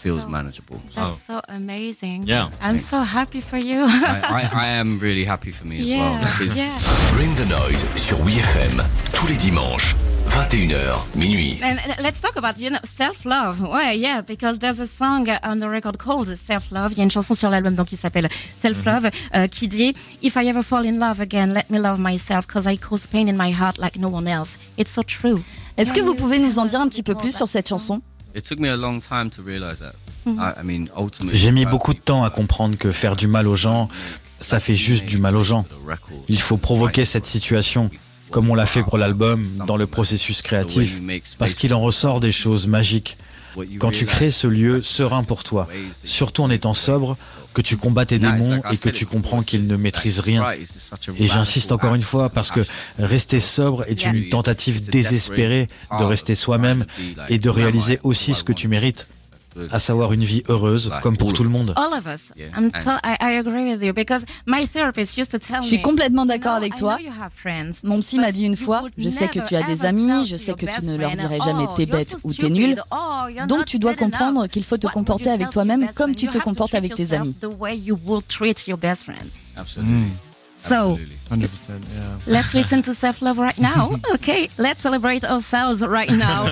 That's 0.96 1.26
so 1.26 1.40
amazing. 1.48 2.28
Yeah. 2.28 2.50
I'm 2.62 2.80
so 2.80 2.98
happy 2.98 3.42
for 3.42 3.58
you. 3.58 3.86
I, 3.88 4.50
I, 4.54 4.68
am 4.80 5.00
really 5.00 5.26
happy 5.26 5.52
for 5.52 5.66
me 5.66 5.80
as 5.80 5.88
well. 5.88 6.56
Yeah. 6.56 6.70
Bring 7.14 7.34
the 7.36 7.48
noise 7.50 7.86
sur 7.96 8.20
WeFM 8.22 8.84
tous 9.14 9.28
les 9.28 9.38
dimanches 9.38 9.96
21h, 10.32 11.08
minuit. 11.16 11.60
And 11.62 11.76
let's 12.02 12.22
talk 12.22 12.38
about, 12.38 12.58
you 12.58 12.70
know, 12.70 12.80
self-love. 12.86 13.60
Ouais, 13.70 13.98
yeah, 13.98 14.22
because 14.22 14.60
there's 14.60 14.80
a 14.80 14.88
song 14.88 15.28
on 15.44 15.60
the 15.60 15.68
record 15.68 15.98
called 15.98 16.34
Self-Love. 16.34 16.94
Il 16.94 16.98
y 17.00 17.02
a 17.02 17.04
une 17.04 17.12
chanson 17.12 17.36
sur 17.36 17.50
l'album 17.50 17.76
donc 17.76 17.88
qui 17.88 17.98
s'appelle 17.98 18.30
Self-Love 18.62 19.04
mm 19.04 19.10
-hmm. 19.10 19.38
euh, 19.38 19.48
qui 19.48 19.68
dit 19.68 19.94
If 20.22 20.38
I 20.38 20.48
ever 20.48 20.64
fall 20.64 20.86
in 20.86 21.00
love 21.00 21.20
again, 21.20 21.54
let 21.54 21.70
me 21.70 21.80
love 21.80 22.00
myself 22.00 22.48
because 22.48 22.66
I 22.66 22.78
cause 22.78 23.08
pain 23.08 23.28
in 23.28 23.36
my 23.36 23.52
heart 23.52 23.78
like 23.78 24.00
no 24.00 24.08
one 24.08 24.26
else. 24.26 24.58
It's 24.78 24.94
so 24.94 25.04
true. 25.04 25.42
Est-ce 25.78 25.94
que 25.94 26.02
vous 26.02 26.16
pouvez 26.16 26.40
nous 26.40 26.60
en 26.60 26.66
dire 26.66 26.80
un 26.80 26.88
petit 26.88 27.04
peu 27.04 27.16
plus 27.16 27.36
sur 27.36 27.48
cette 27.50 27.68
chanson? 27.68 28.02
J'ai 31.34 31.52
mis 31.52 31.66
beaucoup 31.66 31.94
de 31.94 32.00
temps 32.00 32.24
à 32.24 32.30
comprendre 32.30 32.78
que 32.78 32.92
faire 32.92 33.16
du 33.18 33.28
mal 33.28 33.48
aux 33.48 33.58
gens, 33.58 33.90
ça 34.40 34.60
fait 34.62 34.76
juste 34.76 35.06
du 35.06 35.18
mal 35.18 35.36
aux 35.36 35.44
gens. 35.44 35.66
Il 36.30 36.40
faut 36.40 36.58
provoquer 36.58 37.04
cette 37.04 37.26
situation 37.26 37.90
comme 38.32 38.50
on 38.50 38.56
l'a 38.56 38.66
fait 38.66 38.84
pour 38.84 38.98
l'album, 38.98 39.46
dans 39.68 39.78
le 39.78 39.88
processus 39.88 40.42
créatif, 40.42 41.02
parce 41.38 41.56
qu'il 41.56 41.74
en 41.74 41.82
ressort 41.82 42.20
des 42.20 42.32
choses 42.32 42.68
magiques. 42.68 43.18
Quand 43.80 43.92
tu 43.92 44.06
crées 44.06 44.30
ce 44.30 44.48
lieu 44.48 44.82
serein 44.82 45.24
pour 45.24 45.44
toi, 45.44 45.68
surtout 46.04 46.42
en 46.42 46.50
étant 46.50 46.74
sobre, 46.74 47.18
que 47.54 47.62
tu 47.62 47.76
combats 47.76 48.06
tes 48.06 48.18
démons 48.18 48.62
et 48.72 48.78
que 48.78 48.90
tu 48.90 49.06
comprends 49.06 49.44
qu'ils 49.44 49.68
ne 49.68 49.76
maîtrisent 49.76 50.22
rien. 50.22 50.46
Et 51.18 51.28
j'insiste 51.28 51.72
encore 51.72 51.96
une 51.96 52.02
fois 52.02 52.30
parce 52.30 52.50
que 52.50 52.62
rester 52.98 53.40
sobre 53.40 53.84
est 53.88 54.06
une 54.06 54.30
tentative 54.30 54.90
désespérée 54.90 55.68
de 56.00 56.04
rester 56.04 56.36
soi-même 56.36 56.86
et 57.28 57.40
de 57.40 57.50
réaliser 57.50 58.00
aussi 58.04 58.34
ce 58.34 58.44
que 58.44 58.54
tu 58.54 58.68
mérites 58.68 59.08
à 59.72 59.80
savoir 59.80 60.14
une 60.14 60.24
vie 60.24 60.44
heureuse, 60.50 60.92
comme 61.02 61.18
pour 61.18 61.34
tout 61.34 61.44
le 61.44 61.50
monde. 61.50 61.74
Je 65.62 65.68
suis 65.68 65.82
complètement 65.82 66.26
d'accord 66.26 66.54
avec 66.54 66.76
toi. 66.76 66.98
Mon 67.84 68.00
psy 68.00 68.20
m'a 68.20 68.32
dit 68.32 68.46
une 68.46 68.56
fois, 68.58 68.84
je 68.98 69.10
sais 69.10 69.28
que 69.28 69.40
tu 69.40 69.56
as 69.56 69.64
des 69.64 69.86
amis, 69.86 70.26
je 70.26 70.36
sais 70.38 70.54
que 70.54 70.66
tu 70.66 70.86
ne 70.86 70.98
leur 70.98 71.12
dirais 71.12 71.40
jamais 71.44 71.66
t'es 71.76 71.86
bête 71.86 72.18
ou 72.24 72.34
t'es 72.34 72.50
nul, 72.50 72.82
donc 73.48 73.66
tu 73.66 73.80
dois 73.80 73.94
comprendre 73.94 74.48
qu'il 74.48 74.64
faut 74.64 74.78
te 74.78 74.88
comporter 74.88 75.30
avec 75.30 75.50
toi-même 75.50 75.90
comme 75.96 76.16
tu 76.16 76.28
te 76.28 76.38
comportes 76.38 76.76
avec 76.76 76.94
tes 76.94 77.14
amis. 77.14 77.36
So, 80.62 80.98
100%, 81.30 81.42
yeah. 81.96 82.18
let's 82.28 82.54
listen 82.54 82.84
to 82.84 82.94
Self 82.94 83.22
Love 83.22 83.40
right 83.40 83.58
now. 83.58 83.96
Okay, 84.14 84.48
let's 84.58 84.82
celebrate 84.82 85.26
ourselves 85.26 85.82
right 85.82 86.12
now. 86.12 86.46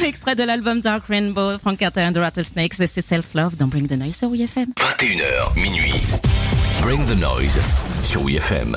Extrait 0.04 0.34
de 0.34 0.44
l'album 0.44 0.80
Dark 0.80 1.08
Rainbow, 1.08 1.58
Frank 1.58 1.78
Carter 1.78 2.00
and 2.00 2.14
the 2.14 2.20
Rattlesnakes, 2.20 2.78
c'est 2.78 3.02
Self 3.02 3.34
Love 3.34 3.56
dans 3.56 3.68
Bring 3.68 3.86
the 3.86 3.96
Noise 3.96 4.16
sur 4.16 4.28
WFM. 4.28 4.72
21h, 4.76 5.54
minuit. 5.54 5.94
Bring 6.82 7.06
the 7.06 7.16
Noise 7.16 7.60
sur 8.02 8.22
WFM. 8.22 8.76